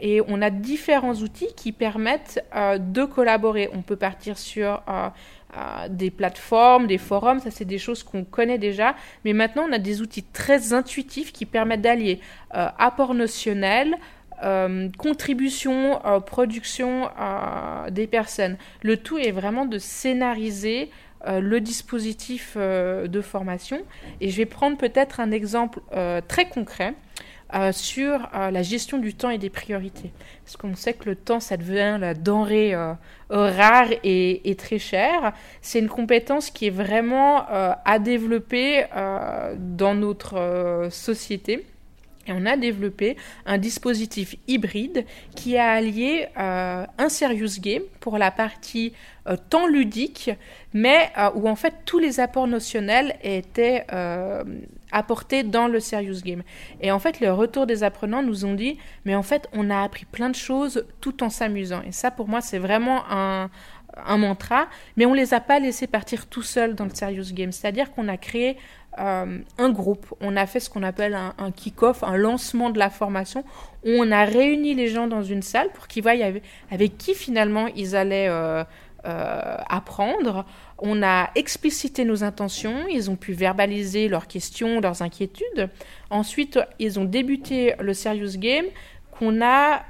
Et 0.00 0.20
on 0.26 0.42
a 0.42 0.50
différents 0.50 1.14
outils 1.14 1.52
qui 1.56 1.70
permettent 1.70 2.44
euh, 2.54 2.78
de 2.78 3.04
collaborer. 3.04 3.68
On 3.72 3.82
peut 3.82 3.96
partir 3.96 4.36
sur 4.36 4.82
euh, 5.56 5.58
euh, 5.58 5.88
des 5.88 6.10
plateformes, 6.10 6.86
des 6.86 6.98
forums, 6.98 7.40
ça 7.40 7.50
c'est 7.50 7.64
des 7.64 7.78
choses 7.78 8.02
qu'on 8.02 8.24
connaît 8.24 8.58
déjà. 8.58 8.94
Mais 9.24 9.32
maintenant, 9.32 9.66
on 9.68 9.72
a 9.72 9.78
des 9.78 10.00
outils 10.00 10.22
très 10.22 10.72
intuitifs 10.72 11.32
qui 11.32 11.46
permettent 11.46 11.82
d'allier 11.82 12.20
apport 12.50 13.14
notionnel, 13.14 13.96
contribution, 14.96 16.00
production 16.24 17.08
des 17.90 18.06
personnes. 18.06 18.56
Le 18.82 18.96
tout 18.96 19.18
est 19.18 19.32
vraiment 19.32 19.66
de 19.66 19.78
scénariser 19.78 20.90
le 21.26 21.60
dispositif 21.60 22.56
de 22.56 23.20
formation. 23.20 23.78
Et 24.20 24.30
je 24.30 24.36
vais 24.36 24.46
prendre 24.46 24.76
peut-être 24.76 25.20
un 25.20 25.30
exemple 25.30 25.80
très 26.28 26.48
concret. 26.48 26.94
Euh, 27.54 27.72
sur 27.72 28.28
euh, 28.34 28.50
la 28.50 28.62
gestion 28.62 28.98
du 28.98 29.14
temps 29.14 29.30
et 29.30 29.38
des 29.38 29.48
priorités. 29.48 30.12
Parce 30.44 30.58
qu'on 30.58 30.74
sait 30.74 30.92
que 30.92 31.08
le 31.08 31.16
temps, 31.16 31.40
ça 31.40 31.56
devient 31.56 31.96
la 31.98 32.12
denrée 32.12 32.74
euh, 32.74 32.92
rare 33.30 33.88
et, 34.04 34.54
très 34.58 34.78
chère. 34.78 35.32
C'est 35.62 35.78
une 35.78 35.88
compétence 35.88 36.50
qui 36.50 36.66
est 36.66 36.70
vraiment 36.70 37.46
à 37.48 37.98
développer 37.98 38.84
dans 39.58 39.94
notre 39.94 40.88
société. 40.90 41.64
Et 42.28 42.32
on 42.32 42.44
a 42.46 42.56
développé 42.56 43.16
un 43.46 43.58
dispositif 43.58 44.36
hybride 44.46 45.04
qui 45.34 45.56
a 45.56 45.72
allié 45.72 46.26
euh, 46.38 46.84
un 46.98 47.08
serious 47.08 47.58
game 47.60 47.82
pour 48.00 48.18
la 48.18 48.30
partie 48.30 48.92
euh, 49.26 49.36
temps 49.48 49.66
ludique, 49.66 50.30
mais 50.74 51.10
euh, 51.18 51.30
où 51.34 51.48
en 51.48 51.56
fait 51.56 51.74
tous 51.86 51.98
les 51.98 52.20
apports 52.20 52.46
notionnels 52.46 53.16
étaient 53.22 53.86
apportés 54.90 55.42
dans 55.42 55.68
le 55.68 55.80
serious 55.80 56.20
game. 56.24 56.42
Et 56.80 56.90
en 56.90 56.98
fait, 56.98 57.20
le 57.20 57.32
retour 57.32 57.66
des 57.66 57.82
apprenants 57.82 58.22
nous 58.22 58.44
ont 58.44 58.54
dit, 58.54 58.78
mais 59.04 59.14
en 59.14 59.22
fait, 59.22 59.48
on 59.52 59.70
a 59.70 59.82
appris 59.82 60.06
plein 60.06 60.30
de 60.30 60.34
choses 60.34 60.86
tout 61.00 61.22
en 61.22 61.28
s'amusant. 61.28 61.82
Et 61.86 61.92
ça, 61.92 62.10
pour 62.10 62.28
moi, 62.28 62.40
c'est 62.40 62.58
vraiment 62.58 63.04
un, 63.10 63.50
un 63.96 64.18
mantra, 64.18 64.68
mais 64.96 65.06
on 65.06 65.14
les 65.14 65.34
a 65.34 65.40
pas 65.40 65.58
laissés 65.58 65.86
partir 65.86 66.26
tout 66.26 66.42
seuls 66.42 66.74
dans 66.74 66.84
le 66.84 66.94
serious 66.94 67.32
game. 67.32 67.52
C'est-à-dire 67.52 67.90
qu'on 67.90 68.08
a 68.08 68.16
créé 68.16 68.56
euh, 68.98 69.38
un 69.58 69.70
groupe. 69.70 70.12
On 70.20 70.36
a 70.36 70.46
fait 70.46 70.60
ce 70.60 70.70
qu'on 70.70 70.82
appelle 70.82 71.14
un, 71.14 71.50
kick-off, 71.52 72.02
un 72.02 72.16
lancement 72.16 72.70
de 72.70 72.78
la 72.78 72.90
formation, 72.90 73.44
où 73.84 73.90
on 73.90 74.10
a 74.10 74.24
réuni 74.24 74.74
les 74.74 74.88
gens 74.88 75.06
dans 75.06 75.22
une 75.22 75.42
salle 75.42 75.68
pour 75.70 75.86
qu'ils 75.86 76.02
voient 76.02 76.14
avec, 76.70 76.98
qui 76.98 77.14
finalement 77.14 77.68
ils 77.68 77.94
allaient 77.94 78.28
euh, 78.28 78.64
euh, 79.06 79.56
apprendre. 79.68 80.44
On 80.78 81.02
a 81.02 81.30
explicité 81.36 82.04
nos 82.04 82.24
intentions, 82.24 82.86
ils 82.88 83.10
ont 83.10 83.16
pu 83.16 83.32
verbaliser 83.32 84.08
leurs 84.08 84.26
questions, 84.26 84.80
leurs 84.80 85.02
inquiétudes. 85.02 85.68
Ensuite, 86.10 86.58
ils 86.78 86.98
ont 86.98 87.04
débuté 87.04 87.74
le 87.78 87.94
serious 87.94 88.36
game 88.36 88.66
qu'on 89.18 89.42
a 89.42 89.82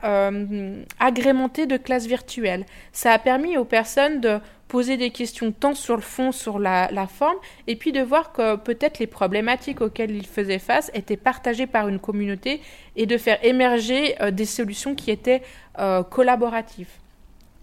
agrémenté 0.99 1.67
de 1.67 1.77
classes 1.77 2.07
virtuelles. 2.07 2.65
Ça 2.93 3.13
a 3.13 3.19
permis 3.19 3.57
aux 3.57 3.65
personnes 3.65 4.21
de 4.21 4.41
poser 4.69 4.97
des 4.97 5.11
questions 5.11 5.51
tant 5.51 5.75
sur 5.75 5.97
le 5.97 6.03
fond, 6.03 6.31
sur 6.31 6.59
la, 6.59 6.89
forme, 7.09 7.37
et 7.67 7.75
puis 7.75 7.91
de 7.91 8.01
voir 8.01 8.33
que 8.33 8.57
peut-être 8.57 8.99
les 8.99 9.07
problématiques 9.07 9.81
auxquelles 9.81 10.15
ils 10.15 10.27
faisaient 10.27 10.59
face 10.59 10.91
étaient 10.95 11.17
partagées 11.17 11.67
par 11.67 11.89
une 11.89 11.99
communauté 11.99 12.61
et 12.95 13.07
de 13.07 13.17
faire 13.17 13.43
émerger 13.45 14.15
euh, 14.21 14.31
des 14.31 14.45
solutions 14.45 14.95
qui 14.95 15.11
étaient 15.11 15.43
euh, 15.79 16.03
collaboratives. 16.03 16.91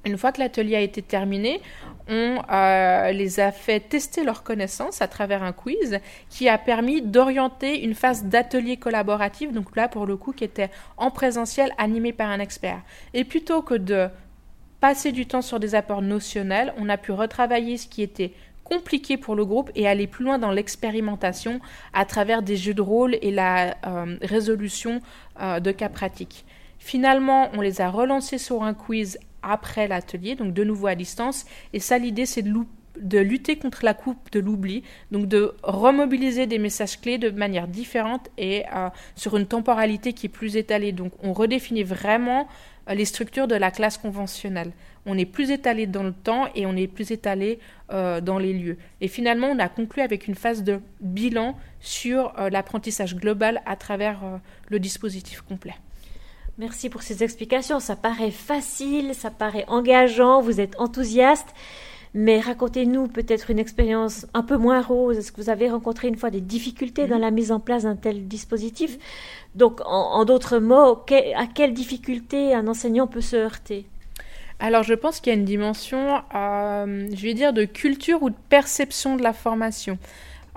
Une 0.05 0.19
fois 0.19 0.31
que 0.31 0.39
l'atelier 0.39 0.75
a 0.75 0.81
été 0.81 1.01
terminé, 1.01 1.61
on 2.07 2.39
euh, 2.51 3.11
les 3.11 3.39
a 3.39 3.51
fait 3.51 3.79
tester 3.79 4.23
leurs 4.23 4.43
connaissances 4.43 5.01
à 5.01 5.07
travers 5.07 5.41
un 5.41 5.51
quiz 5.51 5.99
qui 6.29 6.47
a 6.47 6.59
permis 6.59 7.01
d'orienter 7.01 7.83
une 7.83 7.95
phase 7.95 8.25
d'atelier 8.25 8.77
collaboratif, 8.77 9.51
donc 9.51 9.75
là 9.75 9.87
pour 9.87 10.05
le 10.05 10.15
coup 10.15 10.31
qui 10.31 10.43
était 10.43 10.69
en 10.97 11.09
présentiel 11.09 11.71
animé 11.79 12.13
par 12.13 12.29
un 12.29 12.39
expert. 12.39 12.81
Et 13.15 13.23
plutôt 13.23 13.63
que 13.63 13.73
de 13.73 14.07
passer 14.79 15.11
du 15.11 15.25
temps 15.25 15.41
sur 15.41 15.59
des 15.59 15.73
apports 15.73 16.03
notionnels, 16.03 16.73
on 16.77 16.87
a 16.89 16.97
pu 16.97 17.11
retravailler 17.11 17.77
ce 17.77 17.87
qui 17.87 18.03
était 18.03 18.33
compliqué 18.63 19.17
pour 19.17 19.35
le 19.35 19.45
groupe 19.45 19.71
et 19.73 19.87
aller 19.87 20.05
plus 20.05 20.25
loin 20.25 20.37
dans 20.37 20.51
l'expérimentation 20.51 21.59
à 21.93 22.05
travers 22.05 22.43
des 22.43 22.57
jeux 22.57 22.73
de 22.75 22.81
rôle 22.81 23.17
et 23.21 23.31
la 23.31 23.75
euh, 23.87 24.17
résolution 24.21 25.01
euh, 25.41 25.59
de 25.59 25.71
cas 25.71 25.89
pratiques. 25.89 26.45
Finalement, 26.77 27.49
on 27.53 27.61
les 27.61 27.81
a 27.81 27.89
relancés 27.89 28.37
sur 28.37 28.63
un 28.63 28.75
quiz 28.75 29.17
après 29.45 29.87
l'atelier, 29.87 30.35
donc 30.35 30.53
de 30.53 30.63
nouveau 30.63 30.87
à 30.87 30.95
distance. 30.95 31.45
Et 31.73 31.79
ça, 31.79 31.97
l'idée, 31.97 32.25
c'est 32.25 32.43
de, 32.43 33.19
lutter 33.19 33.57
contre 33.57 33.85
la 33.85 33.93
coupe 33.93 34.31
de 34.31 34.39
l'oubli, 34.39 34.83
donc 35.11 35.27
de 35.27 35.53
remobiliser 35.63 36.47
des 36.47 36.59
messages 36.59 36.99
clés 36.99 37.17
de 37.17 37.29
manière 37.29 37.67
différente 37.67 38.29
et 38.37 38.63
euh, 38.75 38.89
sur 39.15 39.37
une 39.37 39.45
temporalité 39.45 40.13
qui 40.13 40.25
est 40.27 40.29
plus 40.29 40.57
étalée. 40.57 40.91
Donc 40.91 41.11
on 41.21 41.33
redéfinit 41.33 41.83
vraiment 41.83 42.47
les 42.93 43.05
structures 43.05 43.47
de 43.47 43.55
la 43.55 43.71
classe 43.71 43.97
conventionnelle. 43.97 44.71
On 45.05 45.17
est 45.17 45.25
plus 45.25 45.51
étalé 45.51 45.87
dans 45.87 46.03
le 46.03 46.13
temps 46.13 46.47
et 46.55 46.65
on 46.65 46.75
est 46.75 46.87
plus 46.87 47.11
étalé 47.11 47.59
euh, 47.91 48.21
dans 48.21 48.37
les 48.37 48.53
lieux. 48.53 48.77
Et 49.01 49.07
finalement, 49.07 49.47
on 49.47 49.59
a 49.59 49.69
conclu 49.69 50.01
avec 50.01 50.27
une 50.27 50.35
phase 50.35 50.63
de 50.63 50.79
bilan 50.99 51.57
sur 51.79 52.37
euh, 52.39 52.49
l'apprentissage 52.49 53.15
global 53.15 53.61
à 53.65 53.75
travers 53.75 54.23
euh, 54.23 54.37
le 54.69 54.79
dispositif 54.79 55.41
complet. 55.41 55.75
Merci 56.57 56.89
pour 56.89 57.01
ces 57.01 57.23
explications. 57.23 57.79
Ça 57.79 57.95
paraît 57.95 58.31
facile, 58.31 59.13
ça 59.13 59.29
paraît 59.29 59.65
engageant, 59.67 60.41
vous 60.41 60.61
êtes 60.61 60.79
enthousiaste. 60.79 61.47
Mais 62.13 62.39
racontez-nous 62.39 63.09
peut-être 63.09 63.51
une 63.51 63.59
expérience 63.59 64.25
un 64.33 64.41
peu 64.41 64.55
moins 64.55 64.81
rose. 64.81 65.17
Est-ce 65.17 65.33
que 65.33 65.41
vous 65.41 65.49
avez 65.49 65.69
rencontré 65.69 66.07
une 66.07 66.15
fois 66.15 66.29
des 66.29 66.39
difficultés 66.39 67.07
dans 67.07 67.17
la 67.17 67.29
mise 67.29 67.51
en 67.51 67.59
place 67.59 67.83
d'un 67.83 67.97
tel 67.97 68.29
dispositif? 68.29 68.97
Donc, 69.53 69.81
en, 69.85 70.23
d'autres 70.23 70.59
mots, 70.59 71.03
à 71.35 71.45
quelles 71.53 71.73
difficultés 71.73 72.53
un 72.53 72.69
enseignant 72.69 73.05
peut 73.05 73.19
se 73.19 73.35
heurter? 73.35 73.85
Alors 74.59 74.83
je 74.83 74.93
pense 74.93 75.19
qu'il 75.19 75.33
y 75.33 75.35
a 75.35 75.39
une 75.39 75.45
dimension, 75.45 76.21
euh, 76.33 77.09
je 77.13 77.21
vais 77.21 77.33
dire, 77.33 77.51
de 77.51 77.65
culture 77.65 78.23
ou 78.23 78.29
de 78.29 78.35
perception 78.47 79.17
de 79.17 79.23
la 79.23 79.33
formation. 79.33 79.97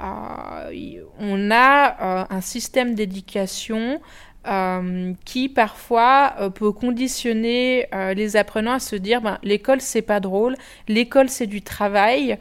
Euh, 0.00 1.02
on 1.18 1.50
a 1.50 2.22
euh, 2.22 2.24
un 2.30 2.40
système 2.40 2.94
d'éducation 2.94 4.00
euh, 4.48 5.12
qui 5.26 5.50
parfois 5.50 6.32
euh, 6.40 6.48
peut 6.48 6.72
conditionner 6.72 7.86
euh, 7.92 8.14
les 8.14 8.34
apprenants 8.36 8.72
à 8.72 8.78
se 8.78 8.96
dire 8.96 9.20
ben, 9.20 9.38
l'école 9.42 9.82
c'est 9.82 10.00
pas 10.00 10.20
drôle, 10.20 10.56
l'école 10.88 11.28
c'est 11.28 11.46
du 11.46 11.60
travail 11.60 12.38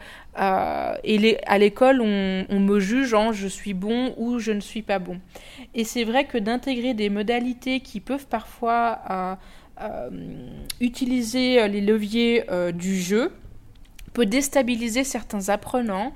et 1.03 1.37
à 1.47 1.57
l'école 1.57 1.99
on, 1.99 2.45
on, 2.47 2.59
me 2.59 2.79
juge 2.79 3.15
en 3.15 3.33
je 3.33 3.47
suis 3.47 3.73
bon 3.73 4.13
ou 4.17 4.37
je 4.37 4.51
ne 4.51 4.59
suis 4.59 4.83
pas 4.83 4.99
bon. 4.99 5.19
Et 5.73 5.83
c'est 5.83 6.03
vrai 6.03 6.25
que 6.25 6.37
d'intégrer 6.37 6.93
des 6.93 7.09
modalités 7.09 7.79
qui 7.79 7.99
peuvent 7.99 8.27
parfois 8.27 9.39
utiliser 10.79 11.67
les 11.67 11.81
leviers 11.81 12.43
du 12.75 13.01
jeu 13.01 13.33
peut 14.13 14.27
déstabiliser 14.27 15.03
certains 15.03 15.49
apprenants 15.49 16.13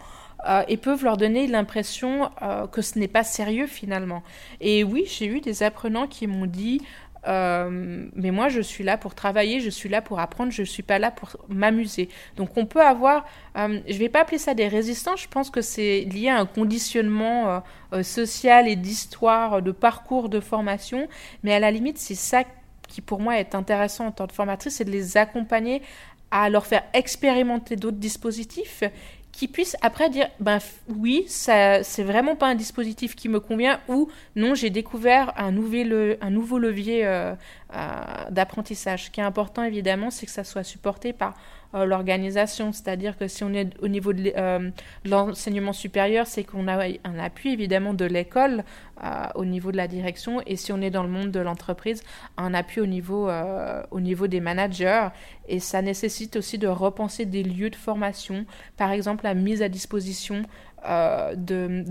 euh, 0.48 0.64
et 0.68 0.78
peuvent 0.78 1.04
leur 1.04 1.18
donner 1.18 1.48
l'impression 1.48 2.30
euh, 2.42 2.68
que 2.68 2.82
ce 2.82 2.98
n'est 2.98 3.08
pas 3.08 3.24
sérieux 3.24 3.68
finalement. 3.68 4.24
Et 4.60 4.84
oui, 4.84 5.06
j'ai 5.08 5.28
eu 5.28 5.42
des 5.42 5.64
apprenants 5.64 6.08
qui 6.08 6.28
m'ont 6.28 6.46
dit 6.46 6.82
euh, 7.28 8.08
mais 8.16 8.32
moi 8.32 8.50
je 8.50 8.62
suis 8.62 8.84
là 8.84 8.98
pour 8.98 9.14
travailler, 9.14 9.60
je 9.60 9.70
suis 9.70 9.90
là 9.90 10.02
pour 10.02 10.20
apprendre, 10.20 10.52
je 10.52 10.62
ne 10.62 10.66
suis 10.66 10.82
pas 10.82 10.98
là 10.98 11.12
pour 11.12 11.30
m'amuser. 11.50 12.10
Donc 12.36 12.58
on 12.58 12.66
peut 12.66 12.82
avoir, 12.82 13.26
je 13.56 13.62
ne 13.62 13.98
vais 13.98 14.10
pas 14.10 14.22
appeler 14.22 14.40
ça 14.40 14.56
des 14.56 14.68
résistances, 14.68 15.22
je 15.22 15.28
pense 15.28 15.52
que 15.52 15.62
c'est 15.62 16.02
lié 16.02 16.30
à 16.30 16.40
un 16.40 16.48
conditionnement 16.48 17.62
social 18.02 18.68
et 18.68 18.76
d'histoire, 18.76 19.62
de 19.62 19.72
parcours 19.72 20.30
de 20.30 20.40
formation, 20.40 21.08
mais 21.44 21.54
à 21.54 21.60
la 21.60 21.70
limite 21.70 22.00
c'est 22.00 22.16
ça 22.16 22.44
qui 22.88 23.02
pour 23.02 23.20
moi 23.20 23.40
est 23.40 23.54
intéressant 23.54 24.08
en 24.08 24.12
tant 24.12 24.26
que 24.26 24.34
formatrice, 24.34 24.78
c'est 24.78 24.86
de 24.86 24.92
les 24.92 25.16
accompagner 25.16 25.84
à 26.32 26.50
leur 26.50 26.66
faire 26.66 26.84
expérimenter 26.94 27.76
d'autres 27.76 27.98
dispositifs 27.98 28.84
qui 29.32 29.48
puissent 29.48 29.78
après 29.82 30.10
dire 30.10 30.28
ben 30.40 30.60
oui 30.90 31.26
ça 31.28 31.84
c'est 31.84 32.04
vraiment 32.04 32.36
pas 32.36 32.48
un 32.48 32.56
dispositif 32.56 33.16
qui 33.16 33.30
me 33.30 33.40
convient 33.40 33.80
ou 33.88 34.10
non 34.36 34.56
j'ai 34.56 34.70
découvert 34.70 35.34
un 35.38 35.52
nouveau 35.52 36.60
levier 36.60 37.06
euh, 37.06 37.34
euh, 37.74 38.30
d'apprentissage. 38.30 39.06
Ce 39.06 39.10
qui 39.10 39.20
est 39.20 39.24
important 39.24 39.64
évidemment 39.64 40.12
c'est 40.12 40.26
que 40.26 40.32
ça 40.32 40.44
soit 40.44 40.64
supporté 40.64 41.14
par 41.14 41.36
euh, 41.74 41.86
l'organisation. 41.86 42.72
C'est-à-dire 42.74 43.18
que 43.18 43.28
si 43.28 43.44
on 43.44 43.54
est 43.54 43.70
au 43.82 43.88
niveau 43.88 44.14
de 44.14 44.34
euh, 44.36 44.70
l'enseignement 45.06 45.74
supérieur, 45.74 46.28
c'est 46.28 46.44
qu'on 46.44 46.68
a 46.68 46.86
un 47.04 47.20
appui 47.20 47.54
évidemment 47.54 47.94
de 47.94 48.06
l'école 48.06 48.64
euh, 49.04 49.28
au 49.36 49.46
niveau 49.46 49.72
de 49.72 49.78
la 49.78 49.88
direction. 49.88 50.42
Et 50.46 50.56
si 50.56 50.72
on 50.72 50.82
est 50.82 50.90
dans 50.90 51.04
le 51.04 51.10
monde 51.10 51.32
de 51.32 51.40
l'entreprise, 51.40 52.04
un 52.38 52.54
appui 52.54 52.82
au 52.82 52.86
niveau, 52.86 53.30
au 53.92 54.00
niveau 54.00 54.28
des 54.28 54.40
managers. 54.40 55.08
Et 55.48 55.60
ça 55.60 55.82
nécessite 55.82 56.36
aussi 56.36 56.58
de 56.58 56.68
repenser 56.68 57.26
des 57.26 57.44
lieux 57.44 57.70
de 57.70 57.76
formation, 57.76 58.46
par 58.78 58.92
exemple 58.92 59.24
la 59.24 59.34
mise 59.34 59.62
à 59.62 59.70
disposition 59.70 60.44
euh, 60.84 61.36
de, 61.36 61.84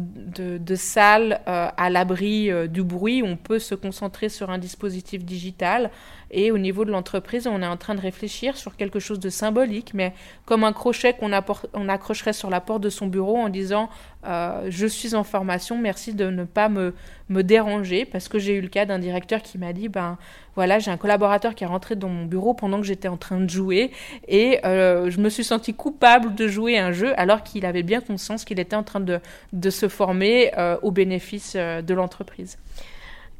de, 0.58 0.74
salles 0.74 1.40
euh, 1.46 1.68
à 1.76 1.90
l'abri 1.90 2.50
euh, 2.50 2.66
du 2.66 2.82
bruit. 2.82 3.22
On 3.24 3.36
peut 3.36 3.60
se 3.60 3.76
concentrer 3.76 4.28
sur 4.28 4.50
un 4.50 4.58
dispositif 4.58 5.24
digital. 5.24 5.92
Et 6.32 6.50
au 6.50 6.58
niveau 6.58 6.84
de 6.84 6.90
l'entreprise, 6.90 7.46
on 7.46 7.62
est 7.62 7.66
en 7.66 7.76
train 7.76 7.94
de 7.94 8.00
réfléchir 8.00 8.56
sur 8.56 8.76
quelque 8.76 8.98
chose 8.98 9.20
de 9.20 9.30
symbolique, 9.30 9.94
mais 9.94 10.12
comme 10.44 10.64
un 10.64 10.72
crochet 10.72 11.12
qu'on 11.12 11.30
on 11.74 11.88
accrocherait 11.88 12.32
sur 12.32 12.50
la 12.50 12.60
porte 12.60 12.82
de 12.82 12.90
son 12.90 13.06
bureau 13.06 13.36
en 13.36 13.48
disant 13.48 13.90
Je 14.24 14.86
suis 14.86 15.14
en 15.14 15.24
formation, 15.24 15.78
merci 15.78 16.14
de 16.14 16.26
ne 16.26 16.44
pas 16.44 16.68
me, 16.68 16.94
me 17.28 17.42
déranger. 17.42 18.04
Parce 18.04 18.28
que 18.28 18.38
j'ai 18.38 18.54
eu 18.54 18.60
le 18.60 18.68
cas 18.68 18.86
d'un 18.86 18.98
directeur 18.98 19.42
qui 19.42 19.58
m'a 19.58 19.72
dit 19.72 19.88
Ben 19.88 20.18
voilà, 20.56 20.78
j'ai 20.78 20.90
un 20.90 20.96
collaborateur 20.96 21.54
qui 21.54 21.64
est 21.64 21.66
rentré 21.68 21.96
dans 21.96 22.08
mon 22.08 22.26
bureau 22.26 22.54
pendant 22.54 22.80
que 22.80 22.86
j'étais 22.86 23.08
en 23.08 23.16
train 23.16 23.40
de 23.40 23.48
jouer 23.48 23.92
et 24.28 24.60
je 24.64 25.20
me 25.20 25.28
suis 25.28 25.44
senti 25.44 25.72
coupable 25.74 26.34
de 26.34 26.48
jouer 26.48 26.78
un 26.78 26.92
jeu 26.92 27.12
alors 27.18 27.42
qu'il 27.42 27.64
avait 27.64 27.82
bien 27.82 28.00
conscience 28.00 28.44
qu'il 28.44 28.60
était 28.60 28.76
en 28.76 28.82
train 28.82 29.00
de, 29.00 29.20
de 29.52 29.70
se 29.70 29.88
former 29.88 30.52
euh, 30.56 30.76
au 30.82 30.90
bénéfice 30.90 31.54
euh, 31.56 31.82
de 31.82 31.94
l'entreprise. 31.94 32.58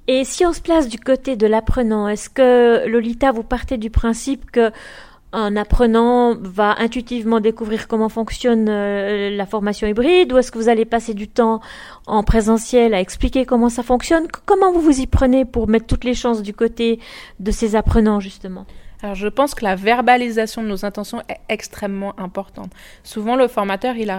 Et 0.07 0.25
si 0.25 0.45
on 0.45 0.53
se 0.53 0.61
place 0.61 0.89
du 0.89 0.99
côté 0.99 1.37
de 1.37 1.47
l'apprenant, 1.47 2.09
est-ce 2.09 2.29
que 2.29 2.87
Lolita, 2.89 3.31
vous 3.33 3.43
partez 3.43 3.79
du 3.79 3.91
principe 3.91 4.51
que 4.51 4.73
un 5.33 5.57
apprenant 5.57 6.35
va 6.41 6.75
intuitivement 6.79 7.41
découvrir 7.41 7.87
comment 7.87 8.09
fonctionne 8.09 8.67
euh, 8.69 9.31
la 9.31 9.47
formation 9.47 9.87
hybride 9.87 10.33
ou 10.33 10.39
est-ce 10.39 10.51
que 10.51 10.59
vous 10.59 10.69
allez 10.69 10.85
passer 10.85 11.15
du 11.15 11.29
temps 11.29 11.61
en 12.07 12.23
présentiel 12.23 12.95
à 12.95 13.01
expliquer 13.01 13.47
comment 13.47 13.69
ça 13.69 13.83
fonctionne? 13.83 14.27
Comment 14.47 14.73
vous 14.73 14.81
vous 14.81 15.01
y 15.01 15.07
prenez 15.07 15.45
pour 15.45 15.69
mettre 15.69 15.87
toutes 15.87 16.05
les 16.05 16.15
chances 16.15 16.43
du 16.43 16.53
côté 16.53 16.99
de 17.39 17.51
ces 17.51 17.77
apprenants 17.77 18.21
justement? 18.21 18.67
Alors 19.03 19.15
je 19.15 19.29
pense 19.29 19.55
que 19.55 19.65
la 19.65 19.77
verbalisation 19.77 20.63
de 20.63 20.69
nos 20.69 20.85
intentions 20.85 21.23
est 21.29 21.41
extrêmement 21.49 22.19
importante. 22.21 22.71
Souvent 23.03 23.35
le 23.35 23.49
formateur, 23.49 23.97
il 23.97 24.15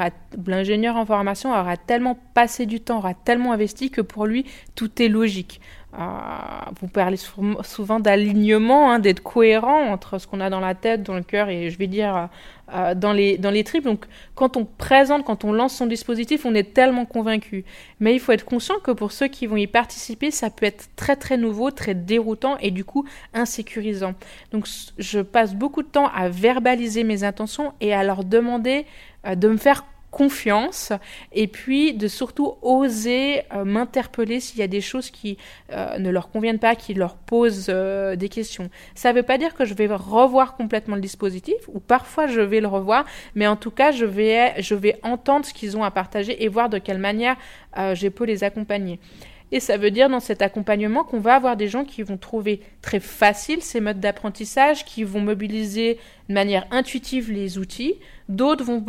l'ingénieur 0.47 0.95
en 0.95 1.05
formation 1.05 1.51
aura 1.51 1.77
tellement 1.77 2.17
passé 2.33 2.65
du 2.65 2.79
temps, 2.79 2.97
aura 2.97 3.13
tellement 3.13 3.51
investi 3.51 3.91
que 3.91 4.01
pour 4.01 4.25
lui 4.25 4.45
tout 4.75 5.01
est 5.01 5.07
logique. 5.07 5.61
Vous 5.93 6.87
parlez 6.87 7.17
souvent 7.17 7.99
d'alignement, 7.99 8.91
hein, 8.91 8.99
d'être 8.99 9.21
cohérent 9.21 9.91
entre 9.91 10.19
ce 10.19 10.27
qu'on 10.27 10.39
a 10.39 10.49
dans 10.49 10.61
la 10.61 10.73
tête, 10.73 11.03
dans 11.03 11.15
le 11.15 11.23
cœur 11.23 11.49
et 11.49 11.69
je 11.69 11.77
vais 11.77 11.87
dire 11.87 12.29
euh, 12.73 12.95
dans, 12.95 13.11
les, 13.11 13.37
dans 13.37 13.51
les 13.51 13.65
tripes. 13.65 13.83
Donc 13.83 14.05
quand 14.33 14.55
on 14.55 14.63
présente, 14.63 15.25
quand 15.25 15.43
on 15.43 15.51
lance 15.51 15.75
son 15.75 15.87
dispositif, 15.87 16.45
on 16.45 16.55
est 16.55 16.73
tellement 16.73 17.05
convaincu. 17.05 17.65
Mais 17.99 18.13
il 18.13 18.19
faut 18.19 18.31
être 18.31 18.45
conscient 18.45 18.79
que 18.81 18.91
pour 18.91 19.11
ceux 19.11 19.27
qui 19.27 19.47
vont 19.47 19.57
y 19.57 19.67
participer, 19.67 20.31
ça 20.31 20.49
peut 20.49 20.65
être 20.65 20.87
très 20.95 21.17
très 21.17 21.35
nouveau, 21.35 21.71
très 21.71 21.93
déroutant 21.93 22.57
et 22.59 22.71
du 22.71 22.85
coup 22.85 23.05
insécurisant. 23.33 24.13
Donc 24.53 24.67
je 24.97 25.19
passe 25.19 25.53
beaucoup 25.55 25.83
de 25.83 25.89
temps 25.89 26.09
à 26.15 26.29
verbaliser 26.29 27.03
mes 27.03 27.25
intentions 27.25 27.73
et 27.81 27.93
à 27.93 28.03
leur 28.03 28.23
demander 28.23 28.85
euh, 29.27 29.35
de 29.35 29.49
me 29.49 29.57
faire 29.57 29.83
confiance 30.11 30.91
et 31.31 31.47
puis 31.47 31.93
de 31.93 32.07
surtout 32.07 32.55
oser 32.61 33.43
euh, 33.53 33.63
m'interpeller 33.63 34.39
s'il 34.39 34.59
y 34.59 34.63
a 34.63 34.67
des 34.67 34.81
choses 34.81 35.09
qui 35.09 35.37
euh, 35.71 35.97
ne 35.97 36.09
leur 36.09 36.29
conviennent 36.29 36.59
pas, 36.59 36.75
qui 36.75 36.93
leur 36.93 37.15
posent 37.15 37.67
euh, 37.69 38.15
des 38.17 38.29
questions. 38.29 38.69
Ça 38.93 39.11
ne 39.11 39.17
veut 39.17 39.23
pas 39.23 39.37
dire 39.37 39.55
que 39.55 39.65
je 39.65 39.73
vais 39.73 39.87
revoir 39.87 40.55
complètement 40.55 40.95
le 40.95 41.01
dispositif 41.01 41.55
ou 41.69 41.79
parfois 41.79 42.27
je 42.27 42.41
vais 42.41 42.59
le 42.59 42.67
revoir, 42.67 43.05
mais 43.35 43.47
en 43.47 43.55
tout 43.55 43.71
cas 43.71 43.91
je 43.91 44.05
vais, 44.05 44.61
je 44.61 44.75
vais 44.75 44.99
entendre 45.03 45.45
ce 45.45 45.53
qu'ils 45.53 45.77
ont 45.77 45.83
à 45.83 45.91
partager 45.91 46.43
et 46.43 46.47
voir 46.49 46.69
de 46.69 46.77
quelle 46.77 46.99
manière 46.99 47.37
je 47.77 48.09
peux 48.09 48.25
les 48.25 48.43
accompagner. 48.43 48.99
Et 49.51 49.59
ça 49.59 49.77
veut 49.77 49.91
dire 49.91 50.09
dans 50.09 50.21
cet 50.21 50.41
accompagnement 50.41 51.03
qu'on 51.03 51.19
va 51.19 51.35
avoir 51.35 51.57
des 51.57 51.67
gens 51.67 51.83
qui 51.83 52.03
vont 52.03 52.17
trouver 52.17 52.61
très 52.81 53.01
facile 53.01 53.61
ces 53.61 53.81
modes 53.81 53.99
d'apprentissage, 53.99 54.85
qui 54.85 55.03
vont 55.03 55.19
mobiliser 55.19 55.99
de 56.29 56.33
manière 56.33 56.65
intuitive 56.71 57.31
les 57.31 57.57
outils. 57.57 57.95
D'autres 58.29 58.63
vont, 58.63 58.81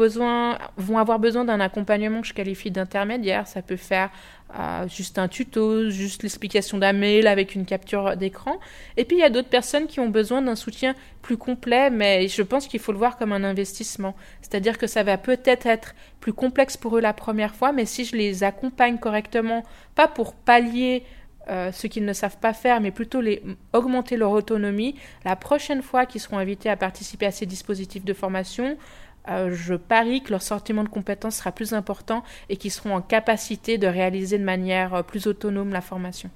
vont 0.77 0.99
avoir 0.99 1.19
besoin 1.19 1.45
d'un 1.45 1.59
accompagnement 1.59 2.21
que 2.21 2.29
je 2.29 2.35
qualifie 2.35 2.71
d'intermédiaire. 2.71 3.49
Ça 3.49 3.61
peut 3.61 3.77
faire 3.77 4.11
euh, 4.59 4.87
juste 4.87 5.19
un 5.19 5.29
tuto, 5.29 5.89
juste 5.89 6.23
l'explication 6.23 6.77
d'un 6.79 6.93
mail 6.93 7.27
avec 7.27 7.55
une 7.55 7.65
capture 7.65 8.17
d'écran. 8.17 8.59
Et 8.97 9.05
puis 9.05 9.17
il 9.17 9.21
y 9.21 9.25
a 9.25 9.31
d'autres 9.31 9.49
personnes 9.49 9.87
qui 9.87 10.01
ont 10.01 10.09
besoin 10.09 10.43
d'un 10.43 10.57
soutien 10.57 10.95
plus 11.23 11.37
complet, 11.37 11.89
mais 11.89 12.29
je 12.29 12.43
pense 12.43 12.67
qu'il 12.67 12.81
faut 12.81 12.93
le 12.93 12.99
voir 12.99 13.17
comme 13.17 13.33
un 13.33 13.45
investissement. 13.45 14.15
C'est-à-dire 14.43 14.77
que 14.77 14.87
ça 14.87 15.03
va 15.03 15.17
peut-être 15.17 15.67
être 15.67 15.95
plus 16.21 16.33
complexe 16.33 16.77
pour 16.77 16.99
eux 16.99 17.01
la 17.01 17.15
première 17.15 17.55
fois, 17.55 17.73
mais 17.73 17.87
si 17.87 18.05
je 18.05 18.15
les 18.15 18.45
accompagne 18.45 18.99
correctement, 18.99 19.63
pas 19.95 20.09
pour 20.09 20.35
pallier 20.35 21.05
euh, 21.49 21.73
ce 21.73 21.89
qu'ils 21.89 22.05
ne 22.05 22.13
savent 22.13 22.39
pas 22.39 22.53
faire, 22.53 22.81
mais 22.81 22.93
plutôt 22.93 23.21
les, 23.21 23.43
augmenter 23.73 24.17
leur 24.17 24.31
autonomie, 24.31 24.95
la 25.25 25.35
prochaine 25.35 25.83
fois 25.83 26.07
qu'ils 26.07 26.21
seront 26.21 26.39
invités 26.39 26.71
à 26.71 26.77
participer 26.77 27.27
à 27.27 27.33
ces 27.33 27.47
dispositifs 27.47 28.05
de 28.05 28.15
formation, 28.15 28.77
euh, 29.29 29.51
je 29.53 29.75
parie 29.75 30.23
que 30.23 30.31
leur 30.31 30.43
sentiment 30.43 30.83
de 30.83 30.89
compétence 30.89 31.37
sera 31.37 31.53
plus 31.53 31.75
important 31.75 32.23
et 32.49 32.57
qu'ils 32.57 32.73
seront 32.73 32.97
en 32.97 33.03
capacité 33.03 33.79
de 33.79 33.87
réaliser 33.87 34.39
de 34.39 34.45
manière 34.45 34.95
euh, 34.95 35.03
plus 35.03 35.27
autonome 35.27 35.71
la 35.71 35.81
formation. 35.81 36.31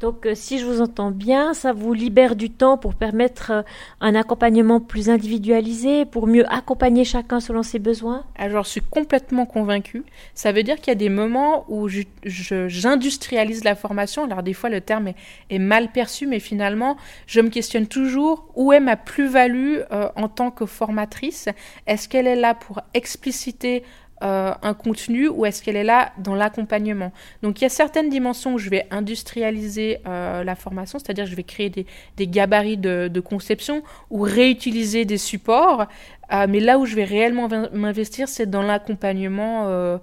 Donc, 0.00 0.26
euh, 0.26 0.34
si 0.34 0.58
je 0.58 0.66
vous 0.66 0.82
entends 0.82 1.10
bien, 1.10 1.54
ça 1.54 1.72
vous 1.72 1.94
libère 1.94 2.36
du 2.36 2.50
temps 2.50 2.76
pour 2.76 2.94
permettre 2.94 3.50
euh, 3.50 3.62
un 4.00 4.14
accompagnement 4.14 4.78
plus 4.78 5.08
individualisé, 5.08 6.04
pour 6.04 6.26
mieux 6.26 6.44
accompagner 6.52 7.04
chacun 7.04 7.40
selon 7.40 7.62
ses 7.62 7.78
besoins? 7.78 8.24
Alors, 8.36 8.64
je 8.64 8.70
suis 8.70 8.80
complètement 8.82 9.46
convaincue. 9.46 10.04
Ça 10.34 10.52
veut 10.52 10.62
dire 10.62 10.76
qu'il 10.76 10.88
y 10.88 10.92
a 10.92 10.96
des 10.96 11.08
moments 11.08 11.64
où 11.68 11.88
j'industrialise 11.88 13.64
la 13.64 13.74
formation. 13.74 14.24
Alors, 14.24 14.42
des 14.42 14.52
fois, 14.52 14.68
le 14.68 14.82
terme 14.82 15.12
est, 15.50 15.58
mal 15.58 15.90
perçu, 15.90 16.26
mais 16.26 16.40
finalement, 16.40 16.98
je 17.26 17.40
me 17.40 17.48
questionne 17.48 17.86
toujours 17.86 18.46
où 18.54 18.74
est 18.74 18.80
ma 18.80 18.96
plus-value 18.96 19.78
euh, 19.92 20.08
en 20.14 20.28
tant 20.28 20.50
que 20.50 20.66
formatrice? 20.66 21.48
Est-ce 21.86 22.08
qu'elle 22.08 22.26
est 22.26 22.36
là 22.36 22.54
pour 22.54 22.82
expliciter 22.92 23.82
euh, 24.22 24.54
un 24.62 24.72
contenu 24.72 25.28
ou 25.28 25.44
est-ce 25.44 25.62
qu'elle 25.62 25.76
est 25.76 25.84
là 25.84 26.10
dans 26.16 26.34
l'accompagnement 26.34 27.12
Donc 27.42 27.60
il 27.60 27.64
y 27.64 27.66
a 27.66 27.68
certaines 27.68 28.08
dimensions 28.08 28.54
où 28.54 28.58
je 28.58 28.70
vais 28.70 28.86
industrialiser 28.90 29.98
euh, 30.06 30.42
la 30.42 30.54
formation, 30.54 30.98
c'est-à-dire 30.98 31.26
je 31.26 31.34
vais 31.34 31.42
créer 31.42 31.68
des, 31.68 32.26
gabarits 32.26 32.78
de, 32.78 33.20
conception 33.20 33.82
ou 34.08 34.22
réutiliser 34.22 35.04
des 35.04 35.18
supports, 35.18 35.84
euh, 36.32 36.46
mais 36.48 36.60
là 36.60 36.78
où 36.78 36.86
je 36.86 36.96
vais 36.96 37.04
réellement 37.04 37.46
m'investir, 37.74 38.26
c'est 38.30 38.46
dans 38.48 38.62
l'accompagnement 38.62 39.98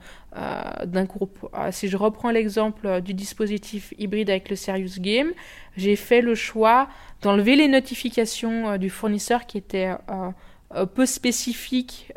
d'un 0.86 1.04
groupe. 1.06 1.50
si 1.72 1.88
je 1.88 1.98
reprends 1.98 2.30
l'exemple 2.30 3.02
du 3.02 3.16
dispositif 3.16 3.96
hybride 3.98 4.30
avec 4.30 4.48
le 4.48 4.56
Serious 4.56 5.00
Game, 5.00 5.32
j'ai 5.76 5.96
fait 5.96 6.22
le 6.22 6.36
choix 6.36 6.88
d'enlever 7.24 7.56
les 7.56 7.68
notifications 7.68 8.78
du 8.78 8.92
fournisseur 8.92 9.48
qui 9.48 9.58
étaient 9.58 9.90
peu 10.94 11.08
spécifiques 11.08 12.14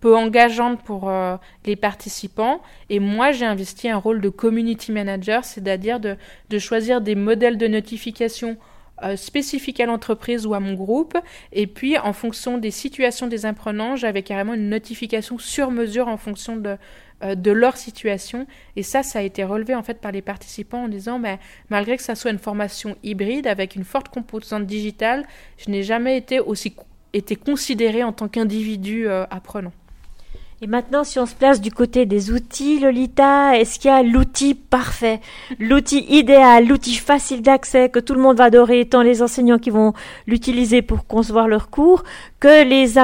peu 0.00 0.16
engageante 0.16 0.82
pour 0.82 1.08
euh, 1.08 1.36
les 1.66 1.76
participants. 1.76 2.60
Et 2.88 3.00
moi, 3.00 3.32
j'ai 3.32 3.44
investi 3.44 3.88
un 3.88 3.98
rôle 3.98 4.20
de 4.20 4.28
community 4.28 4.92
manager, 4.92 5.44
c'est-à-dire 5.44 6.00
de, 6.00 6.16
de, 6.48 6.58
choisir 6.58 7.00
des 7.00 7.14
modèles 7.14 7.58
de 7.58 7.66
notification 7.66 8.56
euh, 9.02 9.16
spécifiques 9.16 9.80
à 9.80 9.86
l'entreprise 9.86 10.46
ou 10.46 10.54
à 10.54 10.60
mon 10.60 10.74
groupe. 10.74 11.16
Et 11.52 11.66
puis, 11.66 11.98
en 11.98 12.12
fonction 12.12 12.58
des 12.58 12.70
situations 12.70 13.26
des 13.26 13.46
apprenants, 13.46 13.94
j'avais 13.96 14.22
carrément 14.22 14.54
une 14.54 14.70
notification 14.70 15.38
sur 15.38 15.70
mesure 15.70 16.08
en 16.08 16.16
fonction 16.16 16.56
de, 16.56 16.76
euh, 17.22 17.34
de 17.34 17.50
leur 17.50 17.76
situation. 17.76 18.46
Et 18.76 18.82
ça, 18.82 19.02
ça 19.02 19.18
a 19.18 19.22
été 19.22 19.44
relevé 19.44 19.74
en 19.74 19.82
fait 19.82 20.00
par 20.00 20.12
les 20.12 20.22
participants 20.22 20.84
en 20.84 20.88
disant, 20.88 21.18
mais 21.18 21.38
malgré 21.68 21.98
que 21.98 22.02
ça 22.02 22.14
soit 22.14 22.30
une 22.30 22.38
formation 22.38 22.96
hybride 23.02 23.46
avec 23.46 23.76
une 23.76 23.84
forte 23.84 24.08
composante 24.08 24.66
digitale, 24.66 25.26
je 25.58 25.70
n'ai 25.70 25.82
jamais 25.82 26.16
été 26.16 26.40
aussi 26.40 26.74
été 27.12 27.34
considéré 27.34 28.04
en 28.04 28.12
tant 28.12 28.28
qu'individu 28.28 29.08
apprenant. 29.08 29.72
Et 30.62 30.66
maintenant, 30.66 31.04
si 31.04 31.18
on 31.18 31.24
se 31.24 31.34
place 31.34 31.62
du 31.62 31.70
côté 31.70 32.04
des 32.04 32.30
outils, 32.30 32.80
Lolita, 32.80 33.56
est-ce 33.56 33.78
qu'il 33.78 33.90
y 33.90 33.94
a 33.94 34.02
l'outil 34.02 34.54
parfait, 34.54 35.20
l'outil 35.58 36.04
idéal, 36.10 36.66
l'outil 36.66 36.96
facile 36.96 37.40
d'accès 37.40 37.88
que 37.88 37.98
tout 37.98 38.12
le 38.12 38.20
monde 38.20 38.36
va 38.36 38.44
adorer, 38.44 38.84
tant 38.84 39.00
les 39.00 39.22
enseignants 39.22 39.58
qui 39.58 39.70
vont 39.70 39.94
l'utiliser 40.26 40.82
pour 40.82 41.06
concevoir 41.06 41.48
leur 41.48 41.70
cours, 41.70 42.04
que 42.40 42.62
les, 42.62 42.98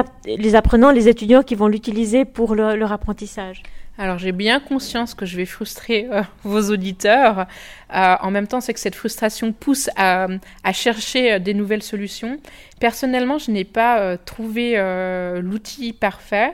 apprenants, 0.55 0.91
les 0.91 1.09
étudiants 1.09 1.41
qui 1.41 1.55
vont 1.55 1.67
l'utiliser 1.67 2.25
pour 2.25 2.53
leur 2.53 2.91
apprentissage? 2.91 3.63
Alors 3.99 4.19
j'ai 4.19 4.31
bien 4.31 4.59
conscience 4.59 5.15
que 5.15 5.25
je 5.25 5.35
vais 5.35 5.47
frustrer 5.47 6.07
euh, 6.11 6.21
vos 6.43 6.69
auditeurs. 6.71 7.47
Euh, 7.95 8.15
en 8.21 8.29
même 8.29 8.45
temps, 8.45 8.61
c'est 8.61 8.73
que 8.73 8.79
cette 8.79 8.93
frustration 8.93 9.51
pousse 9.51 9.89
à, 9.95 10.27
à 10.63 10.73
chercher 10.73 11.33
euh, 11.33 11.39
des 11.39 11.55
nouvelles 11.55 11.81
solutions. 11.81 12.37
Personnellement, 12.79 13.39
je 13.39 13.49
n'ai 13.49 13.63
pas 13.63 14.15
trouvé 14.17 14.77
l'outil 15.41 15.93
parfait. 15.93 16.53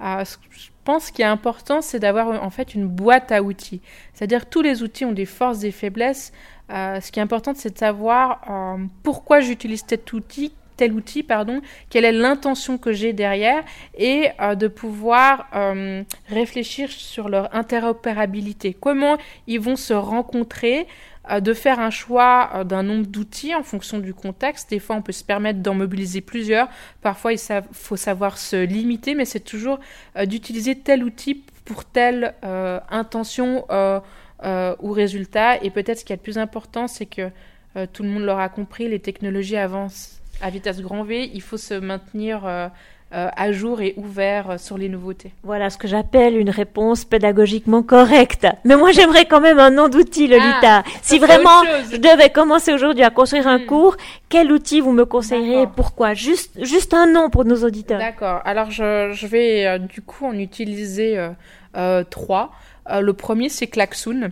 Ah, 0.00 0.22
je 0.24 0.68
pense 0.84 1.10
qu'il 1.10 1.24
est 1.24 1.28
important, 1.28 1.80
c'est 1.80 1.98
d'avoir 1.98 2.42
en 2.42 2.50
fait 2.50 2.74
une 2.74 2.86
boîte 2.86 3.32
à 3.32 3.42
outils. 3.42 3.80
C'est-à-dire 4.12 4.44
que 4.44 4.50
tous 4.50 4.62
les 4.62 4.82
outils 4.82 5.04
ont 5.04 5.12
des 5.12 5.26
forces 5.26 5.64
et 5.64 5.70
faiblesses. 5.70 6.32
Euh, 6.70 7.00
ce 7.00 7.10
qui 7.12 7.20
est 7.20 7.22
important, 7.22 7.52
c'est 7.54 7.72
de 7.74 7.78
savoir 7.78 8.40
euh, 8.50 8.84
pourquoi 9.02 9.40
j'utilise 9.40 9.84
tel 9.84 10.00
outil, 10.12 10.52
tel 10.76 10.92
outil, 10.92 11.22
pardon, 11.22 11.60
quelle 11.88 12.04
est 12.04 12.12
l'intention 12.12 12.78
que 12.78 12.92
j'ai 12.92 13.12
derrière, 13.12 13.62
et 13.96 14.30
euh, 14.40 14.54
de 14.54 14.66
pouvoir 14.66 15.46
réfléchir 16.28 16.90
sur 16.90 17.28
leur 17.28 17.54
interopérabilité. 17.54 18.74
Comment 18.78 19.16
ils 19.46 19.60
vont 19.60 19.76
se 19.76 19.94
rencontrer 19.94 20.80
euh, 20.80 20.88
de 21.40 21.54
faire 21.54 21.80
un 21.80 21.90
choix 21.90 22.50
euh, 22.54 22.64
d'un 22.64 22.82
nombre 22.82 23.06
d'outils 23.06 23.54
en 23.54 23.62
fonction 23.62 23.98
du 23.98 24.14
contexte. 24.14 24.70
Des 24.70 24.78
fois, 24.78 24.96
on 24.96 25.02
peut 25.02 25.12
se 25.12 25.24
permettre 25.24 25.60
d'en 25.60 25.74
mobiliser 25.74 26.20
plusieurs. 26.20 26.68
Parfois, 27.02 27.32
il 27.32 27.38
faut 27.72 27.96
savoir 27.96 28.38
se 28.38 28.64
limiter, 28.64 29.14
mais 29.14 29.24
c'est 29.24 29.40
toujours 29.40 29.80
euh, 30.16 30.26
d'utiliser 30.26 30.76
tel 30.76 31.02
outil 31.02 31.44
pour 31.64 31.86
telle 31.86 32.34
intention 32.90 33.64
ou 33.72 34.92
résultat. 34.92 35.64
Et 35.64 35.70
peut-être 35.70 36.00
ce 36.00 36.04
qui 36.04 36.12
est 36.12 36.16
le 36.16 36.22
plus 36.22 36.36
important, 36.36 36.88
c'est 36.88 37.06
que 37.06 37.30
tout 37.94 38.02
le 38.02 38.10
monde 38.10 38.24
l'aura 38.24 38.50
compris, 38.50 38.86
les 38.86 38.98
technologies 38.98 39.56
avancent 39.56 40.20
à 40.42 40.50
vitesse 40.50 40.82
grand 40.82 41.04
V. 41.04 41.30
Il 41.32 41.40
faut 41.40 41.56
se 41.56 41.72
maintenir 41.72 42.70
euh, 43.12 43.28
à 43.36 43.52
jour 43.52 43.80
et 43.80 43.94
ouvert 43.96 44.58
sur 44.58 44.78
les 44.78 44.88
nouveautés. 44.88 45.32
Voilà 45.42 45.70
ce 45.70 45.78
que 45.78 45.86
j'appelle 45.86 46.36
une 46.36 46.50
réponse 46.50 47.04
pédagogiquement 47.04 47.82
correcte. 47.82 48.46
Mais 48.64 48.76
moi, 48.76 48.92
j'aimerais 48.92 49.26
quand 49.26 49.40
même 49.40 49.58
un 49.58 49.70
nom 49.70 49.88
d'outil, 49.88 50.26
Lolita. 50.26 50.78
Ah, 50.78 50.84
si 51.02 51.18
vraiment 51.18 51.62
je 51.92 51.96
devais 51.96 52.30
commencer 52.30 52.72
aujourd'hui 52.72 53.04
à 53.04 53.10
construire 53.10 53.46
un 53.46 53.58
hmm. 53.58 53.66
cours, 53.66 53.96
quel 54.28 54.50
outil 54.50 54.80
vous 54.80 54.92
me 54.92 55.04
conseilleriez 55.04 55.66
Pourquoi? 55.76 56.14
Juste, 56.14 56.64
juste 56.64 56.92
un 56.94 57.06
nom 57.06 57.30
pour 57.30 57.44
nos 57.44 57.64
auditeurs. 57.64 58.00
D'accord. 58.00 58.40
Alors, 58.44 58.70
je, 58.70 59.12
je 59.12 59.26
vais 59.26 59.66
euh, 59.66 59.78
du 59.78 60.02
coup 60.02 60.26
en 60.26 60.38
utiliser 60.38 61.16
euh, 61.76 62.04
trois. 62.04 62.52
le 62.90 63.12
premier, 63.12 63.48
c'est 63.48 63.66
Klaxoon. 63.66 64.30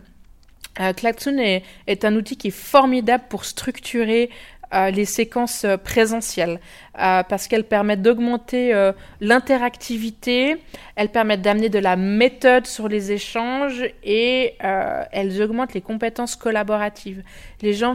Euh, 0.81 0.93
Klaxoon 0.93 1.39
est, 1.39 1.63
est, 1.87 2.05
un 2.05 2.17
outil 2.17 2.37
qui 2.37 2.49
est 2.49 2.51
formidable 2.51 3.25
pour 3.29 3.45
structurer 3.45 4.31
les 4.73 5.05
séquences 5.05 5.67
présentielles. 5.85 6.61
Euh, 6.99 7.23
parce 7.23 7.49
qu'elles 7.49 7.65
permettent 7.65 8.03
d'augmenter 8.03 8.75
euh, 8.75 8.93
l'interactivité, 9.23 10.59
elles 10.95 11.09
permettent 11.09 11.41
d'amener 11.41 11.71
de 11.71 11.79
la 11.79 11.97
méthode 11.97 12.67
sur 12.67 12.87
les 12.87 13.13
échanges 13.13 13.83
et 14.05 14.57
euh, 14.63 15.03
elles 15.11 15.41
augmentent 15.41 15.73
les 15.73 15.81
compétences 15.81 16.37
collaboratives. 16.37 17.23
Les 17.63 17.73
gens 17.73 17.95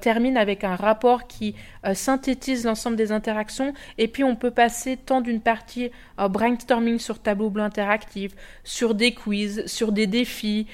terminent 0.00 0.38
avec 0.38 0.62
un 0.62 0.76
rapport 0.76 1.26
qui 1.26 1.54
synthétise 1.94 2.66
l'ensemble 2.66 2.96
des 2.96 3.12
interactions 3.12 3.72
et 3.96 4.08
puis 4.08 4.22
on 4.22 4.36
peut 4.36 4.50
passer 4.50 4.98
tant 4.98 5.22
d'une 5.22 5.40
partie 5.40 5.90
brainstorming 6.18 6.98
sur 6.98 7.18
tableau 7.18 7.48
blanc 7.48 7.64
interactif, 7.64 8.32
sur 8.62 8.94
des 8.94 9.14
quiz, 9.14 9.64
sur 9.66 9.90
des 9.90 10.06
défis, 10.06 10.66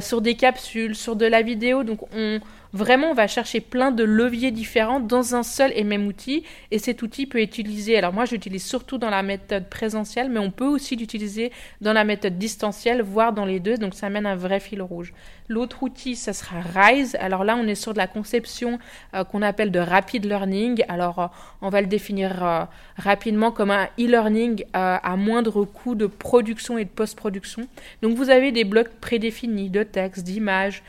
sur 0.00 0.20
des 0.20 0.36
capsules, 0.36 0.94
sur 0.94 1.16
de 1.16 1.26
la 1.26 1.42
vidéo. 1.42 1.82
Donc 1.82 2.02
on, 2.16 2.40
Vraiment, 2.74 3.10
on 3.10 3.14
va 3.14 3.26
chercher 3.26 3.60
plein 3.60 3.90
de 3.90 4.02
leviers 4.02 4.50
différents 4.50 4.98
dans 4.98 5.34
un 5.34 5.42
seul 5.42 5.72
et 5.76 5.84
même 5.84 6.06
outil. 6.06 6.42
Et 6.70 6.78
cet 6.78 7.02
outil 7.02 7.26
peut 7.26 7.42
utilisé, 7.42 7.98
alors 7.98 8.14
moi 8.14 8.24
j'utilise 8.24 8.64
surtout 8.64 8.96
dans 8.96 9.10
la 9.10 9.22
méthode 9.22 9.68
présentielle, 9.68 10.30
mais 10.30 10.40
on 10.40 10.50
peut 10.50 10.66
aussi 10.66 10.96
l'utiliser 10.96 11.52
dans 11.82 11.92
la 11.92 12.04
méthode 12.04 12.38
distancielle, 12.38 13.02
voire 13.02 13.34
dans 13.34 13.44
les 13.44 13.60
deux. 13.60 13.76
Donc 13.76 13.92
ça 13.94 14.08
mène 14.08 14.24
un 14.24 14.36
vrai 14.36 14.58
fil 14.58 14.80
rouge. 14.80 15.12
L'autre 15.48 15.82
outil, 15.82 16.16
ça 16.16 16.32
sera 16.32 16.60
RISE. 16.60 17.16
Alors 17.20 17.44
là, 17.44 17.56
on 17.56 17.66
est 17.66 17.74
sur 17.74 17.92
de 17.92 17.98
la 17.98 18.06
conception 18.06 18.78
euh, 19.14 19.24
qu'on 19.24 19.42
appelle 19.42 19.70
de 19.70 19.78
rapid 19.78 20.24
learning. 20.24 20.84
Alors, 20.88 21.18
euh, 21.18 21.26
on 21.60 21.68
va 21.68 21.80
le 21.80 21.86
définir 21.86 22.44
euh, 22.44 22.64
rapidement 22.96 23.50
comme 23.50 23.70
un 23.70 23.88
e-learning 23.98 24.64
à 24.72 25.16
moindre 25.16 25.64
coût 25.64 25.94
de 25.94 26.06
production 26.06 26.78
et 26.78 26.84
de 26.84 26.90
post-production. 26.90 27.66
Donc, 28.02 28.16
vous 28.16 28.30
avez 28.30 28.52
des 28.52 28.64
blocs 28.64 28.90
prédéfinis 29.00 29.70
de 29.70 29.82
texte, 29.82 30.24
d'images, 30.24 30.82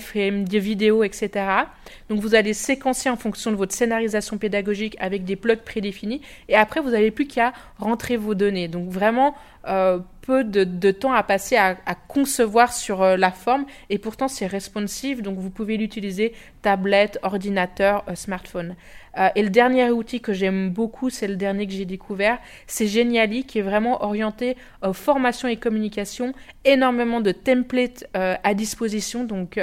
frame, 0.00 0.48
de 0.48 0.58
vidéos, 0.58 1.04
etc. 1.04 1.46
Donc 2.08 2.20
vous 2.20 2.34
allez 2.34 2.54
séquencer 2.54 3.08
en 3.08 3.16
fonction 3.16 3.52
de 3.52 3.56
votre 3.56 3.72
scénarisation 3.72 4.36
pédagogique 4.36 4.96
avec 4.98 5.24
des 5.24 5.36
plugs 5.36 5.60
prédéfinis 5.60 6.20
et 6.48 6.56
après 6.56 6.80
vous 6.80 6.90
n'avez 6.90 7.10
plus 7.10 7.26
qu'à 7.26 7.52
rentrer 7.78 8.16
vos 8.16 8.34
données. 8.34 8.68
Donc 8.68 8.88
vraiment 8.88 9.34
de, 10.30 10.90
temps 10.90 11.12
à 11.12 11.22
passer 11.22 11.56
à, 11.56 11.76
concevoir 12.08 12.72
sur 12.72 13.02
euh, 13.02 13.16
la 13.16 13.30
forme 13.30 13.64
et 13.88 13.98
pourtant 13.98 14.28
c'est 14.28 14.46
responsive 14.46 15.22
donc 15.22 15.38
vous 15.38 15.50
pouvez 15.50 15.76
l'utiliser 15.76 16.32
tablette, 16.62 17.18
ordinateur, 17.22 18.04
euh, 18.08 18.14
smartphone. 18.14 18.74
Euh, 19.18 19.28
et 19.34 19.42
le 19.42 19.50
dernier 19.50 19.90
outil 19.90 20.20
que 20.20 20.32
j'aime 20.32 20.70
beaucoup, 20.70 21.10
c'est 21.10 21.28
le 21.28 21.36
dernier 21.36 21.66
que 21.66 21.72
j'ai 21.72 21.84
découvert, 21.84 22.38
c'est 22.66 22.86
Geniali, 22.86 23.44
qui 23.44 23.58
est 23.58 23.62
vraiment 23.62 24.04
orienté 24.04 24.56
euh, 24.84 24.92
formation 24.92 25.48
et 25.48 25.56
communication, 25.56 26.32
énormément 26.64 27.20
de 27.20 27.32
templates 27.32 28.04
euh, 28.16 28.36
à 28.42 28.54
disposition, 28.54 29.24
donc 29.24 29.58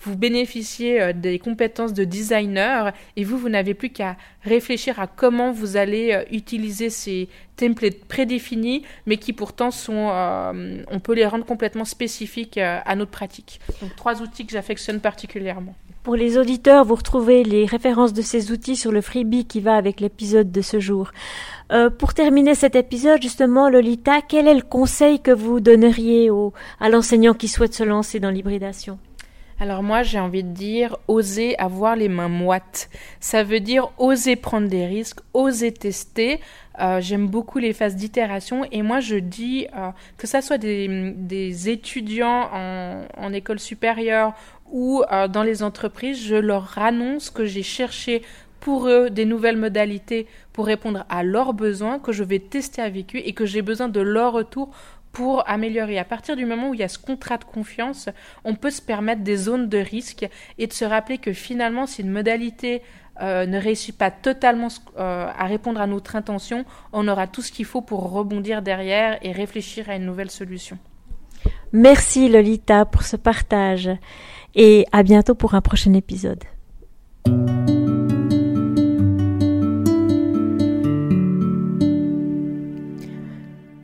vous 0.00 0.16
bénéficiez 0.16 1.12
des 1.14 1.38
compétences 1.38 1.92
de 1.92 2.04
designer 2.04 2.92
et 3.16 3.24
vous, 3.24 3.38
vous 3.38 3.48
n'avez 3.48 3.74
plus 3.74 3.90
qu'à 3.90 4.16
réfléchir 4.42 5.00
à 5.00 5.06
comment 5.06 5.52
vous 5.52 5.76
allez 5.76 6.24
utiliser 6.30 6.90
ces 6.90 7.28
templates 7.56 8.04
prédéfinis, 8.04 8.84
mais 9.06 9.16
qui 9.16 9.32
pourtant 9.32 9.70
sont, 9.70 10.10
on 10.90 11.00
peut 11.00 11.14
les 11.14 11.26
rendre 11.26 11.44
complètement 11.44 11.84
spécifiques 11.84 12.58
à 12.58 12.94
notre 12.96 13.10
pratique. 13.10 13.60
Donc 13.80 13.94
trois 13.96 14.22
outils 14.22 14.46
que 14.46 14.52
j'affectionne 14.52 15.00
particulièrement. 15.00 15.74
Pour 16.02 16.16
les 16.16 16.38
auditeurs, 16.38 16.86
vous 16.86 16.94
retrouvez 16.94 17.44
les 17.44 17.66
références 17.66 18.14
de 18.14 18.22
ces 18.22 18.52
outils 18.52 18.76
sur 18.76 18.90
le 18.90 19.02
freebie 19.02 19.44
qui 19.44 19.60
va 19.60 19.76
avec 19.76 20.00
l'épisode 20.00 20.50
de 20.50 20.62
ce 20.62 20.80
jour. 20.80 21.10
Euh, 21.72 21.90
pour 21.90 22.14
terminer 22.14 22.54
cet 22.54 22.74
épisode, 22.74 23.20
justement, 23.20 23.68
Lolita, 23.68 24.22
quel 24.22 24.48
est 24.48 24.54
le 24.54 24.62
conseil 24.62 25.20
que 25.20 25.30
vous 25.30 25.60
donneriez 25.60 26.30
à 26.80 26.88
l'enseignant 26.88 27.34
qui 27.34 27.48
souhaite 27.48 27.74
se 27.74 27.84
lancer 27.84 28.18
dans 28.18 28.30
l'hybridation? 28.30 28.98
Alors 29.60 29.82
moi, 29.82 30.02
j'ai 30.02 30.18
envie 30.18 30.42
de 30.42 30.48
dire 30.48 30.96
oser 31.06 31.56
avoir 31.58 31.94
les 31.94 32.08
mains 32.08 32.28
moites. 32.28 32.88
Ça 33.20 33.42
veut 33.42 33.60
dire 33.60 33.90
oser 33.98 34.34
prendre 34.34 34.68
des 34.68 34.86
risques, 34.86 35.20
oser 35.34 35.70
tester. 35.70 36.40
Euh, 36.80 37.02
j'aime 37.02 37.28
beaucoup 37.28 37.58
les 37.58 37.74
phases 37.74 37.94
d'itération 37.94 38.64
et 38.72 38.80
moi 38.80 39.00
je 39.00 39.16
dis 39.16 39.66
euh, 39.76 39.90
que 40.16 40.26
ça 40.26 40.40
soit 40.40 40.56
des, 40.56 41.68
étudiants 41.68 42.48
en, 43.18 43.32
école 43.34 43.58
supérieure 43.58 44.32
ou 44.70 45.02
euh, 45.10 45.28
dans 45.28 45.42
les 45.42 45.62
entreprises, 45.62 46.22
je 46.22 46.36
leur 46.36 46.78
annonce 46.78 47.30
que 47.30 47.44
j'ai 47.44 47.62
cherché 47.62 48.22
pour 48.60 48.88
eux 48.88 49.10
des 49.10 49.24
nouvelles 49.24 49.56
modalités 49.56 50.26
pour 50.52 50.66
répondre 50.66 51.04
à 51.08 51.22
leurs 51.22 51.54
besoins, 51.54 51.98
que 51.98 52.12
je 52.12 52.22
vais 52.22 52.38
tester 52.38 52.82
avec 52.82 53.16
eux 53.16 53.20
et 53.24 53.32
que 53.32 53.46
j'ai 53.46 53.62
besoin 53.62 53.88
de 53.88 54.00
leur 54.00 54.32
retour 54.32 54.70
pour 55.12 55.48
améliorer. 55.48 55.98
À 55.98 56.04
partir 56.04 56.36
du 56.36 56.46
moment 56.46 56.70
où 56.70 56.74
il 56.74 56.80
y 56.80 56.84
a 56.84 56.88
ce 56.88 56.98
contrat 56.98 57.38
de 57.38 57.44
confiance, 57.44 58.08
on 58.44 58.54
peut 58.54 58.70
se 58.70 58.82
permettre 58.82 59.22
des 59.22 59.36
zones 59.36 59.68
de 59.68 59.78
risque 59.78 60.28
et 60.58 60.66
de 60.66 60.72
se 60.72 60.84
rappeler 60.84 61.18
que 61.18 61.32
finalement, 61.32 61.86
si 61.86 62.02
une 62.02 62.10
modalité 62.10 62.82
euh, 63.20 63.44
ne 63.46 63.58
réussit 63.58 63.96
pas 63.96 64.10
totalement 64.10 64.68
euh, 64.98 65.26
à 65.36 65.46
répondre 65.46 65.80
à 65.80 65.86
notre 65.86 66.16
intention, 66.16 66.64
on 66.92 67.08
aura 67.08 67.26
tout 67.26 67.42
ce 67.42 67.50
qu'il 67.50 67.64
faut 67.64 67.82
pour 67.82 68.10
rebondir 68.10 68.62
derrière 68.62 69.18
et 69.22 69.32
réfléchir 69.32 69.90
à 69.90 69.96
une 69.96 70.06
nouvelle 70.06 70.30
solution. 70.30 70.78
Merci 71.72 72.28
Lolita 72.28 72.84
pour 72.84 73.02
ce 73.02 73.16
partage 73.16 73.90
et 74.54 74.86
à 74.92 75.02
bientôt 75.02 75.34
pour 75.34 75.54
un 75.54 75.60
prochain 75.60 75.92
épisode. 75.94 76.44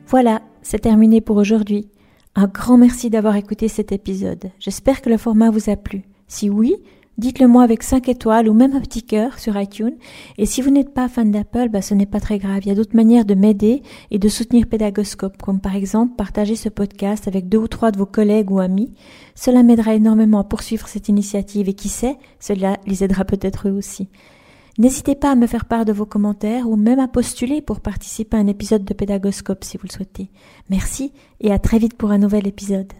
Voilà, 0.07 0.41
c'est 0.61 0.79
terminé 0.79 1.19
pour 1.19 1.35
aujourd'hui. 1.35 1.89
Un 2.35 2.47
grand 2.47 2.77
merci 2.77 3.09
d'avoir 3.09 3.35
écouté 3.35 3.67
cet 3.67 3.91
épisode. 3.91 4.51
J'espère 4.59 5.01
que 5.01 5.09
le 5.09 5.17
format 5.17 5.49
vous 5.49 5.69
a 5.69 5.75
plu. 5.75 6.03
Si 6.27 6.49
oui, 6.49 6.75
Dites-le 7.17 7.47
moi 7.47 7.63
avec 7.63 7.81
5 7.81 8.09
étoiles 8.09 8.47
ou 8.47 8.53
même 8.53 8.75
un 8.75 8.79
petit 8.79 9.01
cœur 9.01 9.39
sur 9.39 9.59
iTunes. 9.59 9.95
Et 10.37 10.45
si 10.45 10.61
vous 10.61 10.69
n'êtes 10.69 10.93
pas 10.93 11.09
fan 11.09 11.31
d'Apple, 11.31 11.69
bah, 11.69 11.81
ce 11.81 11.95
n'est 11.95 12.05
pas 12.05 12.19
très 12.19 12.37
grave. 12.37 12.59
Il 12.61 12.67
y 12.67 12.71
a 12.71 12.75
d'autres 12.75 12.95
manières 12.95 13.25
de 13.25 13.33
m'aider 13.33 13.81
et 14.11 14.19
de 14.19 14.27
soutenir 14.29 14.67
Pédagoscope, 14.67 15.41
comme 15.41 15.59
par 15.59 15.75
exemple 15.75 16.15
partager 16.15 16.55
ce 16.55 16.69
podcast 16.69 17.27
avec 17.27 17.49
deux 17.49 17.57
ou 17.57 17.67
trois 17.67 17.89
de 17.89 17.97
vos 17.97 18.05
collègues 18.05 18.51
ou 18.51 18.59
amis. 18.59 18.93
Cela 19.33 19.63
m'aidera 19.63 19.95
énormément 19.95 20.39
à 20.39 20.43
poursuivre 20.43 20.87
cette 20.87 21.09
initiative 21.09 21.67
et 21.67 21.73
qui 21.73 21.89
sait, 21.89 22.17
cela 22.39 22.77
les 22.85 23.03
aidera 23.03 23.25
peut-être 23.25 23.67
eux 23.67 23.73
aussi. 23.73 24.09
N'hésitez 24.77 25.15
pas 25.15 25.31
à 25.31 25.35
me 25.35 25.47
faire 25.47 25.65
part 25.65 25.85
de 25.85 25.93
vos 25.93 26.05
commentaires 26.05 26.69
ou 26.69 26.75
même 26.75 26.99
à 26.99 27.07
postuler 27.07 27.63
pour 27.63 27.79
participer 27.79 28.37
à 28.37 28.41
un 28.41 28.47
épisode 28.47 28.85
de 28.85 28.93
Pédagoscope 28.93 29.63
si 29.63 29.77
vous 29.77 29.87
le 29.87 29.93
souhaitez. 29.93 30.29
Merci 30.69 31.13
et 31.41 31.51
à 31.51 31.57
très 31.57 31.79
vite 31.79 31.95
pour 31.95 32.11
un 32.11 32.19
nouvel 32.19 32.45
épisode. 32.45 32.93